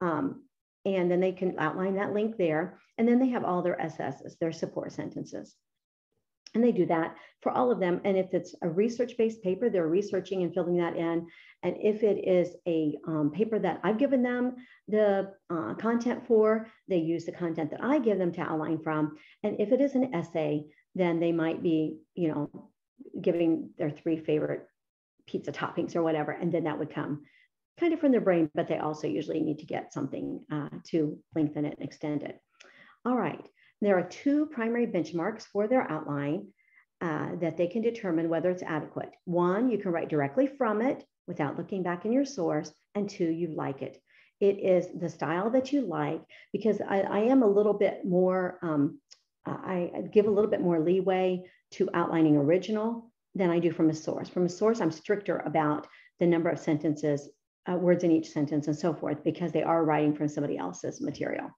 Um, 0.00 0.44
and 0.84 1.10
then 1.10 1.20
they 1.20 1.32
can 1.32 1.58
outline 1.58 1.94
that 1.96 2.12
link 2.12 2.36
there. 2.36 2.78
And 2.98 3.08
then 3.08 3.18
they 3.18 3.28
have 3.28 3.44
all 3.44 3.62
their 3.62 3.76
SSs, 3.76 4.38
their 4.38 4.52
support 4.52 4.92
sentences. 4.92 5.56
And 6.54 6.62
they 6.62 6.72
do 6.72 6.86
that 6.86 7.16
for 7.42 7.50
all 7.50 7.72
of 7.72 7.80
them. 7.80 8.00
And 8.04 8.16
if 8.16 8.32
it's 8.32 8.54
a 8.62 8.68
research 8.68 9.16
based 9.18 9.42
paper, 9.42 9.68
they're 9.68 9.88
researching 9.88 10.42
and 10.42 10.54
filling 10.54 10.76
that 10.76 10.96
in. 10.96 11.26
And 11.64 11.76
if 11.80 12.04
it 12.04 12.28
is 12.28 12.54
a 12.68 12.96
um, 13.08 13.32
paper 13.34 13.58
that 13.58 13.80
I've 13.82 13.98
given 13.98 14.22
them 14.22 14.54
the 14.86 15.32
uh, 15.50 15.74
content 15.74 16.26
for, 16.28 16.68
they 16.86 16.98
use 16.98 17.24
the 17.24 17.32
content 17.32 17.70
that 17.72 17.82
I 17.82 17.98
give 17.98 18.18
them 18.18 18.32
to 18.34 18.42
outline 18.42 18.78
from. 18.84 19.16
And 19.42 19.60
if 19.60 19.72
it 19.72 19.80
is 19.80 19.96
an 19.96 20.14
essay, 20.14 20.66
then 20.94 21.18
they 21.18 21.32
might 21.32 21.60
be, 21.60 21.98
you 22.14 22.28
know, 22.28 22.70
giving 23.20 23.70
their 23.76 23.90
three 23.90 24.18
favorite 24.18 24.68
pizza 25.26 25.50
toppings 25.50 25.96
or 25.96 26.04
whatever. 26.04 26.30
And 26.30 26.52
then 26.52 26.64
that 26.64 26.78
would 26.78 26.94
come 26.94 27.22
kind 27.78 27.92
of 27.92 28.00
from 28.00 28.12
their 28.12 28.20
brain, 28.20 28.50
but 28.54 28.68
they 28.68 28.78
also 28.78 29.06
usually 29.06 29.40
need 29.40 29.58
to 29.58 29.66
get 29.66 29.92
something 29.92 30.40
uh, 30.50 30.68
to 30.84 31.18
lengthen 31.34 31.64
it 31.64 31.76
and 31.78 31.86
extend 31.86 32.22
it. 32.22 32.38
All 33.04 33.16
right. 33.16 33.44
There 33.80 33.98
are 33.98 34.08
two 34.08 34.46
primary 34.46 34.86
benchmarks 34.86 35.42
for 35.42 35.66
their 35.66 35.90
outline 35.90 36.48
uh, 37.00 37.36
that 37.40 37.56
they 37.56 37.66
can 37.66 37.82
determine 37.82 38.28
whether 38.28 38.50
it's 38.50 38.62
adequate. 38.62 39.10
One, 39.24 39.68
you 39.70 39.78
can 39.78 39.90
write 39.90 40.08
directly 40.08 40.46
from 40.46 40.80
it 40.80 41.04
without 41.26 41.58
looking 41.58 41.82
back 41.82 42.04
in 42.04 42.12
your 42.12 42.24
source. 42.24 42.72
And 42.94 43.10
two, 43.10 43.28
you 43.30 43.48
like 43.48 43.82
it. 43.82 44.00
It 44.40 44.58
is 44.60 44.86
the 44.98 45.08
style 45.08 45.50
that 45.50 45.72
you 45.72 45.82
like 45.82 46.22
because 46.52 46.80
I, 46.80 47.00
I 47.00 47.18
am 47.20 47.42
a 47.42 47.50
little 47.50 47.74
bit 47.74 48.04
more, 48.04 48.58
um, 48.62 49.00
I 49.46 49.90
give 50.12 50.26
a 50.26 50.30
little 50.30 50.50
bit 50.50 50.60
more 50.60 50.80
leeway 50.80 51.42
to 51.72 51.90
outlining 51.92 52.36
original 52.36 53.10
than 53.34 53.50
I 53.50 53.58
do 53.58 53.72
from 53.72 53.90
a 53.90 53.94
source. 53.94 54.28
From 54.28 54.46
a 54.46 54.48
source, 54.48 54.80
I'm 54.80 54.92
stricter 54.92 55.38
about 55.38 55.86
the 56.20 56.26
number 56.26 56.48
of 56.48 56.58
sentences, 56.58 57.28
uh, 57.70 57.74
words 57.74 58.04
in 58.04 58.10
each 58.10 58.30
sentence, 58.30 58.66
and 58.66 58.76
so 58.76 58.92
forth, 58.94 59.22
because 59.24 59.52
they 59.52 59.62
are 59.62 59.84
writing 59.84 60.14
from 60.14 60.28
somebody 60.28 60.58
else's 60.58 61.00
material. 61.00 61.50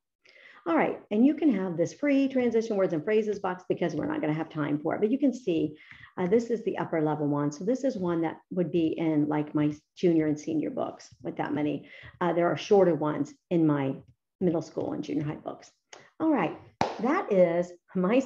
All 0.68 0.76
right, 0.76 1.00
and 1.12 1.24
you 1.24 1.34
can 1.34 1.54
have 1.54 1.76
this 1.76 1.94
free 1.94 2.26
transition 2.26 2.76
words 2.76 2.92
and 2.92 3.04
phrases 3.04 3.38
box 3.38 3.62
because 3.68 3.94
we're 3.94 4.06
not 4.06 4.20
going 4.20 4.32
to 4.32 4.38
have 4.38 4.48
time 4.48 4.80
for 4.80 4.96
it, 4.96 5.00
but 5.00 5.12
you 5.12 5.18
can 5.18 5.32
see 5.32 5.76
uh, 6.18 6.26
this 6.26 6.50
is 6.50 6.64
the 6.64 6.76
upper 6.78 7.00
level 7.00 7.28
one. 7.28 7.52
So 7.52 7.64
this 7.64 7.84
is 7.84 7.96
one 7.96 8.20
that 8.22 8.38
would 8.50 8.72
be 8.72 8.88
in 8.98 9.28
like 9.28 9.54
my 9.54 9.72
junior 9.96 10.26
and 10.26 10.38
senior 10.38 10.70
books 10.70 11.14
with 11.22 11.36
that 11.36 11.54
many. 11.54 11.88
Uh, 12.20 12.32
there 12.32 12.50
are 12.50 12.56
shorter 12.56 12.96
ones 12.96 13.32
in 13.50 13.64
my 13.64 13.94
middle 14.40 14.62
school 14.62 14.92
and 14.92 15.04
junior 15.04 15.24
high 15.24 15.34
books. 15.36 15.70
All 16.18 16.30
right, 16.30 16.58
that 17.00 17.32
is 17.32 17.70
my 17.94 18.22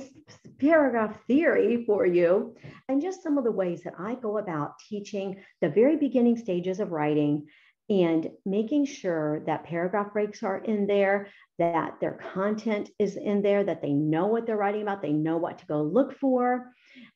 paragraph 0.58 1.16
theory 1.26 1.84
for 1.84 2.06
you 2.06 2.54
and 2.88 3.02
just 3.02 3.22
some 3.22 3.36
of 3.36 3.44
the 3.44 3.52
ways 3.52 3.82
that 3.82 3.94
I 3.98 4.14
go 4.14 4.38
about 4.38 4.78
teaching 4.88 5.42
the 5.60 5.68
very 5.68 5.96
beginning 5.96 6.36
stages 6.36 6.80
of 6.80 6.92
writing 6.92 7.46
and 7.90 8.30
making 8.46 8.86
sure 8.86 9.42
that 9.46 9.64
paragraph 9.64 10.12
breaks 10.12 10.44
are 10.44 10.58
in 10.58 10.86
there, 10.86 11.26
that 11.58 11.98
their 12.00 12.20
content 12.32 12.88
is 13.00 13.16
in 13.16 13.42
there, 13.42 13.64
that 13.64 13.82
they 13.82 13.92
know 13.92 14.28
what 14.28 14.46
they're 14.46 14.56
writing 14.56 14.82
about, 14.82 15.02
they 15.02 15.12
know 15.12 15.36
what 15.36 15.58
to 15.58 15.66
go 15.66 15.82
look 15.82 16.16
for, 16.16 16.72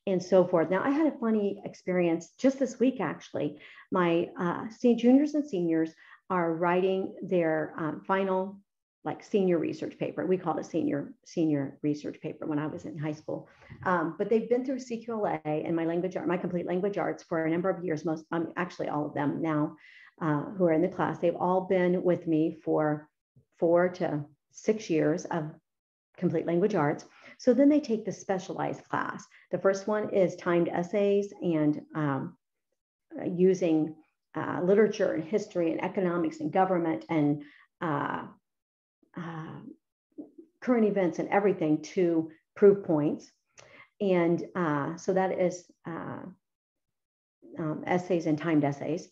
and 0.07 0.21
so 0.21 0.45
forth. 0.45 0.71
Now, 0.71 0.83
I 0.83 0.91
had 0.91 1.07
a 1.07 1.19
funny 1.19 1.63
experience 1.65 2.33
just 2.39 2.59
this 2.59 2.81
week, 2.81 3.01
actually. 3.01 3.61
My 3.93 4.29
uh, 4.39 4.65
juniors 4.83 5.35
and 5.35 5.49
seniors 5.49 5.95
are 6.29 6.53
writing 6.53 7.15
their 7.23 7.73
um, 7.79 8.03
final 8.05 8.59
like 9.05 9.23
senior 9.23 9.59
research 9.59 9.99
paper. 9.99 10.25
We 10.25 10.39
called 10.39 10.59
it 10.59 10.65
senior 10.65 11.13
senior 11.27 11.79
research 11.83 12.21
paper 12.23 12.47
when 12.47 12.59
I 12.59 12.67
was 12.67 12.87
in 12.87 12.99
high 12.99 13.13
school. 13.13 13.49
Um, 13.85 14.15
but 14.17 14.31
they've 14.31 14.49
been 14.49 14.65
through 14.65 14.79
CQLA 14.79 15.41
and 15.45 15.77
my 15.77 15.85
language 15.85 16.17
art, 16.17 16.27
my 16.27 16.39
complete 16.39 16.67
language 16.67 16.97
arts 16.97 17.23
for 17.23 17.45
a 17.45 17.51
number 17.51 17.69
of 17.69 17.85
years. 17.85 18.07
Most, 18.07 18.25
um, 18.33 18.53
actually 18.57 18.89
all 18.89 19.07
of 19.07 19.15
them 19.15 19.43
now 19.43 19.77
uh, 20.21 20.45
who 20.57 20.65
are 20.65 20.73
in 20.73 20.83
the 20.83 20.89
class. 20.89 21.19
They've 21.19 21.37
all 21.37 21.63
been 21.63 22.03
with 22.03 22.27
me 22.27 22.59
for 22.65 23.09
four 23.59 23.89
to 23.89 24.25
six 24.53 24.89
years 24.89 25.25
of 25.27 25.51
complete 26.17 26.47
language 26.47 26.75
arts. 26.75 27.05
So 27.39 27.53
then 27.53 27.69
they 27.69 27.81
take 27.81 28.05
the 28.05 28.13
specialized 28.13 28.85
class. 28.85 29.25
The 29.51 29.59
first 29.59 29.87
one 29.87 30.11
is 30.11 30.37
timed 30.37 30.69
essays 30.69 31.33
and 31.43 31.83
um, 31.95 32.37
using 33.27 33.97
uh, 34.35 34.61
literature 34.63 35.13
and 35.13 35.25
history 35.25 35.73
and 35.73 35.83
economics 35.83 36.41
and 36.41 36.53
government 36.53 37.05
and 37.09 37.43
uh, 37.81 38.25
uh, 39.17 39.61
current 40.61 40.87
events 40.87 41.19
and 41.19 41.29
everything 41.29 41.83
to 41.83 42.31
prove 42.57 42.85
points. 42.85 43.31
And 44.01 44.45
uh, 44.55 44.97
so 44.97 45.13
that 45.13 45.39
is 45.39 45.65
uh, 45.87 46.23
um, 47.59 47.85
essays 47.87 48.27
and 48.27 48.39
timed 48.39 48.65
essays. 48.65 49.09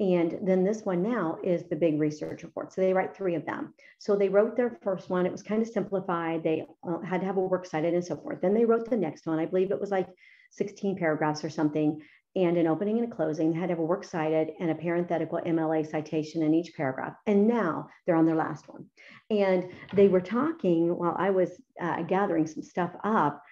And 0.00 0.38
then 0.42 0.64
this 0.64 0.82
one 0.82 1.02
now 1.02 1.36
is 1.44 1.64
the 1.64 1.76
big 1.76 2.00
research 2.00 2.42
report. 2.42 2.72
So 2.72 2.80
they 2.80 2.94
write 2.94 3.14
three 3.14 3.34
of 3.34 3.44
them. 3.44 3.74
So 3.98 4.16
they 4.16 4.30
wrote 4.30 4.56
their 4.56 4.78
first 4.82 5.10
one. 5.10 5.26
It 5.26 5.32
was 5.32 5.42
kind 5.42 5.60
of 5.60 5.68
simplified. 5.68 6.42
They 6.42 6.64
uh, 6.88 7.00
had 7.00 7.20
to 7.20 7.26
have 7.26 7.36
a 7.36 7.40
works 7.40 7.70
cited 7.70 7.92
and 7.92 8.04
so 8.04 8.16
forth. 8.16 8.40
Then 8.40 8.54
they 8.54 8.64
wrote 8.64 8.88
the 8.88 8.96
next 8.96 9.26
one. 9.26 9.38
I 9.38 9.44
believe 9.44 9.70
it 9.70 9.80
was 9.80 9.90
like 9.90 10.08
16 10.52 10.96
paragraphs 10.96 11.44
or 11.44 11.50
something, 11.50 12.00
and 12.34 12.56
an 12.56 12.66
opening 12.66 12.98
and 12.98 13.12
a 13.12 13.14
closing. 13.14 13.52
They 13.52 13.58
had 13.58 13.66
to 13.66 13.72
have 13.72 13.78
a 13.78 13.84
works 13.84 14.08
cited 14.08 14.52
and 14.58 14.70
a 14.70 14.74
parenthetical 14.74 15.40
MLA 15.46 15.88
citation 15.88 16.42
in 16.42 16.54
each 16.54 16.74
paragraph. 16.74 17.14
And 17.26 17.46
now 17.46 17.90
they're 18.06 18.16
on 18.16 18.24
their 18.24 18.36
last 18.36 18.68
one. 18.68 18.86
And 19.28 19.68
they 19.92 20.08
were 20.08 20.22
talking 20.22 20.96
while 20.96 21.14
I 21.18 21.28
was 21.28 21.60
uh, 21.78 22.02
gathering 22.04 22.46
some 22.46 22.62
stuff 22.62 22.92
up 23.04 23.42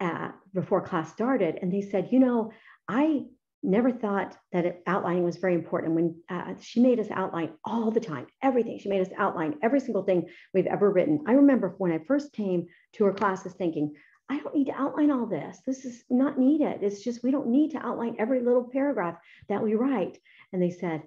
uh, 0.00 0.30
before 0.54 0.80
class 0.80 1.12
started. 1.12 1.58
And 1.60 1.70
they 1.70 1.82
said, 1.82 2.08
you 2.12 2.18
know, 2.18 2.50
I 2.88 3.24
never 3.62 3.90
thought 3.90 4.36
that 4.52 4.64
it, 4.64 4.82
outlining 4.86 5.24
was 5.24 5.36
very 5.36 5.54
important. 5.54 5.94
When 5.94 6.16
uh, 6.28 6.54
she 6.60 6.80
made 6.80 7.00
us 7.00 7.08
outline 7.10 7.52
all 7.64 7.90
the 7.90 8.00
time, 8.00 8.26
everything, 8.42 8.78
she 8.78 8.88
made 8.88 9.00
us 9.00 9.12
outline 9.16 9.58
every 9.62 9.80
single 9.80 10.04
thing 10.04 10.28
we've 10.54 10.66
ever 10.66 10.90
written. 10.90 11.24
I 11.26 11.32
remember 11.32 11.74
when 11.78 11.92
I 11.92 11.98
first 12.06 12.32
came 12.32 12.66
to 12.94 13.04
her 13.04 13.12
classes 13.12 13.54
thinking, 13.54 13.94
I 14.28 14.38
don't 14.38 14.54
need 14.54 14.66
to 14.66 14.80
outline 14.80 15.10
all 15.10 15.26
this. 15.26 15.58
This 15.66 15.84
is 15.84 16.04
not 16.10 16.38
needed. 16.38 16.82
It's 16.82 17.02
just 17.02 17.22
we 17.22 17.30
don't 17.30 17.48
need 17.48 17.70
to 17.72 17.84
outline 17.84 18.16
every 18.18 18.40
little 18.40 18.68
paragraph 18.70 19.16
that 19.48 19.62
we 19.62 19.74
write. 19.74 20.18
And 20.52 20.62
they 20.62 20.70
said, 20.70 21.02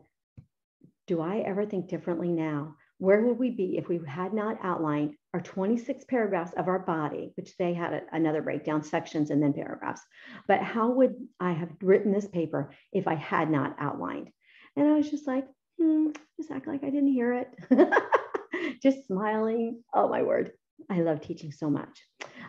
Do 1.07 1.21
I 1.21 1.39
ever 1.39 1.65
think 1.65 1.87
differently 1.87 2.29
now? 2.29 2.75
Where 2.97 3.21
would 3.21 3.37
we 3.37 3.51
be 3.51 3.77
if 3.77 3.87
we 3.87 3.99
had 4.07 4.33
not 4.33 4.59
outlined 4.63 5.15
our 5.33 5.41
26 5.41 6.05
paragraphs 6.05 6.53
of 6.53 6.67
our 6.67 6.79
body, 6.79 7.31
which 7.35 7.55
they 7.57 7.73
had 7.73 7.93
a, 7.93 8.01
another 8.11 8.41
breakdown, 8.41 8.83
sections 8.83 9.29
and 9.29 9.41
then 9.41 9.53
paragraphs? 9.53 10.01
But 10.47 10.61
how 10.61 10.89
would 10.91 11.15
I 11.39 11.51
have 11.51 11.69
written 11.81 12.11
this 12.11 12.27
paper 12.27 12.73
if 12.91 13.07
I 13.07 13.15
had 13.15 13.49
not 13.49 13.75
outlined? 13.79 14.29
And 14.75 14.87
I 14.87 14.95
was 14.95 15.09
just 15.09 15.27
like, 15.27 15.45
hmm, 15.79 16.09
just 16.37 16.51
act 16.51 16.67
like 16.67 16.83
I 16.83 16.89
didn't 16.89 17.13
hear 17.13 17.33
it. 17.33 17.93
just 18.83 19.07
smiling. 19.07 19.83
Oh, 19.93 20.09
my 20.09 20.23
word. 20.23 20.51
I 20.89 21.01
love 21.01 21.21
teaching 21.21 21.51
so 21.51 21.69
much. 21.69 22.05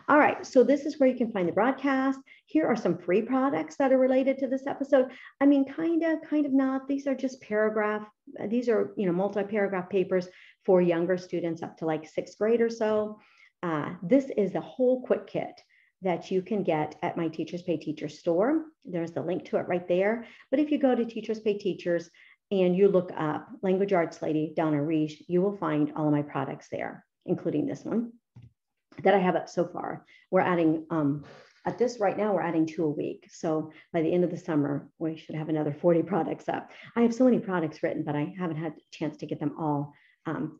All 0.09 0.17
right, 0.17 0.45
so 0.45 0.63
this 0.63 0.85
is 0.85 0.99
where 0.99 1.07
you 1.07 1.15
can 1.15 1.31
find 1.31 1.47
the 1.47 1.53
broadcast. 1.53 2.19
Here 2.45 2.65
are 2.67 2.75
some 2.75 2.97
free 2.97 3.21
products 3.21 3.77
that 3.77 3.93
are 3.93 3.97
related 3.97 4.37
to 4.39 4.47
this 4.47 4.67
episode. 4.67 5.11
I 5.39 5.45
mean, 5.45 5.65
kind 5.65 6.03
of, 6.03 6.19
kind 6.29 6.45
of 6.45 6.51
not. 6.51 6.87
These 6.87 7.07
are 7.07 7.15
just 7.15 7.41
paragraph, 7.41 8.05
these 8.49 8.67
are, 8.67 8.93
you 8.97 9.05
know, 9.05 9.13
multi-paragraph 9.13 9.89
papers 9.89 10.27
for 10.65 10.81
younger 10.81 11.17
students 11.17 11.63
up 11.63 11.77
to 11.77 11.85
like 11.85 12.07
sixth 12.07 12.37
grade 12.37 12.61
or 12.61 12.69
so. 12.69 13.19
Uh, 13.61 13.93
this 14.01 14.29
is 14.37 14.51
the 14.51 14.61
whole 14.61 15.01
quick 15.01 15.27
kit 15.27 15.61
that 16.01 16.29
you 16.29 16.41
can 16.41 16.63
get 16.63 16.95
at 17.01 17.17
my 17.17 17.29
Teachers 17.29 17.61
Pay 17.63 17.77
Teachers 17.77 18.19
store. 18.19 18.65
There's 18.83 19.11
the 19.11 19.21
link 19.21 19.45
to 19.45 19.57
it 19.57 19.67
right 19.67 19.87
there. 19.87 20.25
But 20.51 20.59
if 20.59 20.69
you 20.69 20.77
go 20.77 20.93
to 20.93 21.05
Teachers 21.05 21.39
Pay 21.39 21.57
Teachers 21.57 22.09
and 22.51 22.75
you 22.75 22.89
look 22.89 23.11
up 23.15 23.47
Language 23.61 23.93
Arts 23.93 24.21
Lady 24.21 24.53
Donna 24.55 24.77
Reish, 24.77 25.21
you 25.27 25.41
will 25.41 25.55
find 25.55 25.93
all 25.95 26.07
of 26.07 26.11
my 26.11 26.21
products 26.21 26.67
there, 26.69 27.05
including 27.25 27.65
this 27.65 27.85
one 27.85 28.11
that 29.01 29.15
I 29.15 29.17
have 29.17 29.35
up 29.35 29.49
so 29.49 29.65
far. 29.65 30.05
We're 30.29 30.41
adding, 30.41 30.85
um, 30.89 31.23
at 31.65 31.77
this 31.77 31.99
right 31.99 32.17
now, 32.17 32.33
we're 32.33 32.41
adding 32.41 32.65
two 32.65 32.83
a 32.83 32.89
week. 32.89 33.27
So 33.31 33.71
by 33.93 34.01
the 34.01 34.13
end 34.13 34.25
of 34.25 34.29
the 34.29 34.37
summer, 34.37 34.89
we 34.99 35.15
should 35.15 35.35
have 35.35 35.49
another 35.49 35.73
40 35.73 36.03
products 36.03 36.49
up. 36.49 36.71
I 36.97 37.01
have 37.01 37.15
so 37.15 37.23
many 37.23 37.39
products 37.39 37.81
written, 37.81 38.03
but 38.03 38.15
I 38.15 38.35
haven't 38.37 38.57
had 38.57 38.73
a 38.73 38.81
chance 38.91 39.17
to 39.17 39.25
get 39.25 39.39
them 39.39 39.55
all 39.57 39.93
um, 40.25 40.59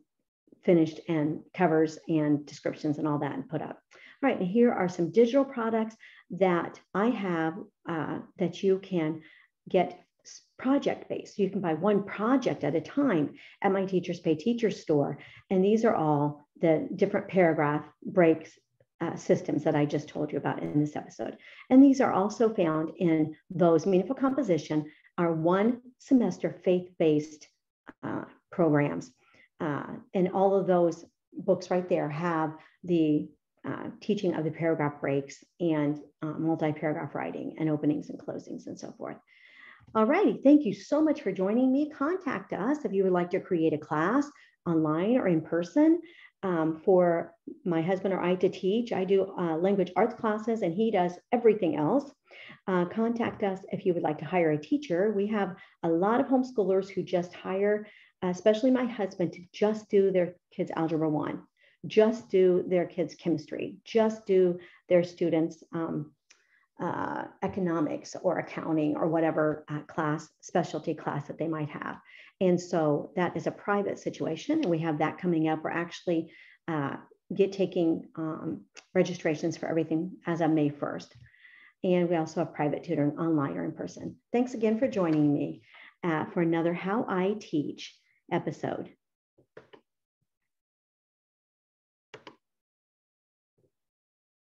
finished 0.64 0.99
and 1.07 1.41
covers 1.53 1.99
and 2.07 2.45
descriptions 2.45 2.97
and 2.97 3.07
all 3.07 3.20
that 3.20 3.34
and 3.34 3.49
put 3.49 3.61
up. 3.61 3.80
All 4.24 4.30
right, 4.30 4.39
and 4.39 4.47
here 4.47 4.72
are 4.72 4.88
some 4.88 5.11
digital 5.11 5.43
products 5.43 5.95
that 6.32 6.80
I 6.93 7.07
have 7.09 7.55
uh, 7.88 8.20
that 8.38 8.64
you 8.64 8.80
can 8.80 9.22
get 9.70 9.99
project 10.57 11.09
based. 11.09 11.38
You 11.38 11.49
can 11.49 11.59
buy 11.59 11.74
one 11.74 12.03
project 12.03 12.64
at 12.64 12.76
a 12.76 12.82
time 12.82 13.34
at 13.61 13.72
my 13.72 13.86
Teachers 13.86 14.20
Pay 14.20 14.36
Teachers 14.36 14.80
store. 14.80 15.18
And 15.49 15.64
these 15.64 15.84
are 15.84 15.95
all 15.95 16.47
the 16.61 16.88
different 16.95 17.28
paragraph 17.28 17.86
breaks 18.05 18.57
uh, 19.01 19.16
systems 19.16 19.66
that 19.66 19.76
I 19.76 19.86
just 19.86 20.07
told 20.07 20.32
you 20.32 20.38
about 20.38 20.64
in 20.64 20.80
this 20.80 20.95
episode. 20.95 21.38
And 21.70 21.84
these 21.84 21.99
are 21.99 22.14
also 22.14 22.53
found 22.53 22.91
in 22.97 23.36
those 23.49 23.86
Meaningful 23.86 24.16
Composition, 24.16 24.89
our 25.18 25.34
one 25.34 25.82
semester 25.97 26.55
faith 26.64 26.89
based 26.97 27.47
uh, 28.01 28.24
programs. 28.51 29.11
Uh, 29.60 29.95
and 30.14 30.30
all 30.32 30.56
of 30.56 30.68
those 30.68 31.06
books 31.38 31.72
right 31.72 31.88
there 31.89 32.10
have 32.10 32.56
the 32.84 33.30
uh, 33.66 33.86
teaching 34.01 34.34
of 34.34 34.43
the 34.43 34.51
paragraph 34.51 34.99
breaks 34.99 35.43
and 35.60 35.99
uh, 36.22 36.34
multi-paragraph 36.38 37.16
writing 37.16 37.56
and 37.60 37.70
openings 37.70 38.10
and 38.10 38.20
closings 38.20 38.68
and 38.68 38.78
so 38.78 38.93
forth. 38.97 39.18
All 39.95 40.06
righty, 40.06 40.39
thank 40.43 40.66
you 40.66 40.74
so 40.74 41.01
much 41.01 41.22
for 41.22 41.32
joining 41.32 41.72
me. 41.72 41.89
Contact 41.89 42.51
us 42.51 42.84
if 42.84 42.93
you 42.93 43.04
would 43.04 43.14
like 43.14 43.30
to 43.32 43.39
create 43.39 43.74
a 43.74 43.78
class 43.78 44.30
online 44.66 45.18
or 45.18 45.28
in 45.28 45.41
person 45.41 46.01
um, 46.41 46.82
for 46.84 47.34
my 47.64 47.82
husband 47.82 48.14
or 48.14 48.22
I 48.22 48.36
to 48.36 48.49
teach. 48.49 48.91
I 48.91 49.06
do 49.06 49.34
uh, 49.38 49.56
language 49.58 49.91
arts 49.95 50.16
classes 50.16 50.62
and 50.62 50.74
he 50.74 50.91
does 50.91 51.14
everything 51.32 51.78
else. 51.78 52.12
Uh, 52.68 52.86
contact 52.86 53.43
us 53.43 53.60
if 53.72 53.86
you 53.86 53.93
would 53.93 54.04
like 54.04 54.18
to 54.20 54.26
hire 54.26 54.51
a 54.51 54.58
teacher. 54.58 55.14
We 55.16 55.28
have 55.28 55.56
a 55.84 55.89
lot 55.89 56.20
of 56.20 56.28
homeschoolers 56.28 56.89
who 56.89 57.04
just 57.04 57.34
hire, 57.34 57.88
especially 58.30 58.71
my 58.71 58.86
husband, 58.86 59.34
to 59.34 59.43
just 59.51 59.89
do 59.89 60.11
their 60.11 60.36
kids' 60.51 60.71
algebra 60.76 61.09
one, 61.09 61.43
just 61.88 62.30
do 62.30 62.63
their 62.67 62.86
kids' 62.86 63.15
chemistry, 63.15 63.78
just 63.84 64.26
do 64.26 64.59
their 64.89 65.03
students' 65.03 65.63
um, 65.74 66.11
uh, 66.82 67.26
economics 67.41 68.15
or 68.24 68.39
accounting 68.39 68.95
or 68.95 69.07
whatever 69.07 69.65
uh, 69.69 69.80
class, 69.82 70.30
specialty 70.41 70.93
class 70.93 71.28
that 71.28 71.38
they 71.38 71.47
might 71.47 71.69
have. 71.69 71.97
And 72.41 72.59
so 72.59 73.11
that 73.15 73.38
is 73.38 73.47
a 73.47 73.51
private 73.51 73.99
situation. 73.99 74.61
And 74.61 74.65
we 74.69 74.80
have 74.80 74.97
that 74.97 75.17
coming 75.17 75.47
up. 75.47 75.63
We're 75.63 75.71
actually 75.71 76.32
uh, 76.67 76.95
get 77.34 77.51
taking 77.51 78.07
um, 78.15 78.61
registrations 78.93 79.57
for 79.57 79.67
everything 79.67 80.17
as 80.26 80.41
of 80.41 80.51
May 80.51 80.69
1st. 80.69 81.09
And 81.84 82.09
we 82.09 82.15
also 82.15 82.41
have 82.41 82.53
private 82.53 82.84
tutoring 82.84 83.17
online 83.17 83.57
or 83.57 83.65
in 83.65 83.74
person. 83.74 84.15
Thanks 84.32 84.53
again 84.53 84.80
for 84.80 84.88
joining 84.88 85.34
me 85.34 85.61
uh, 86.03 86.26
for 86.26 86.41
another 86.41 86.74
How 86.74 87.05
I 87.07 87.36
Teach 87.39 87.95
episode. 88.34 88.89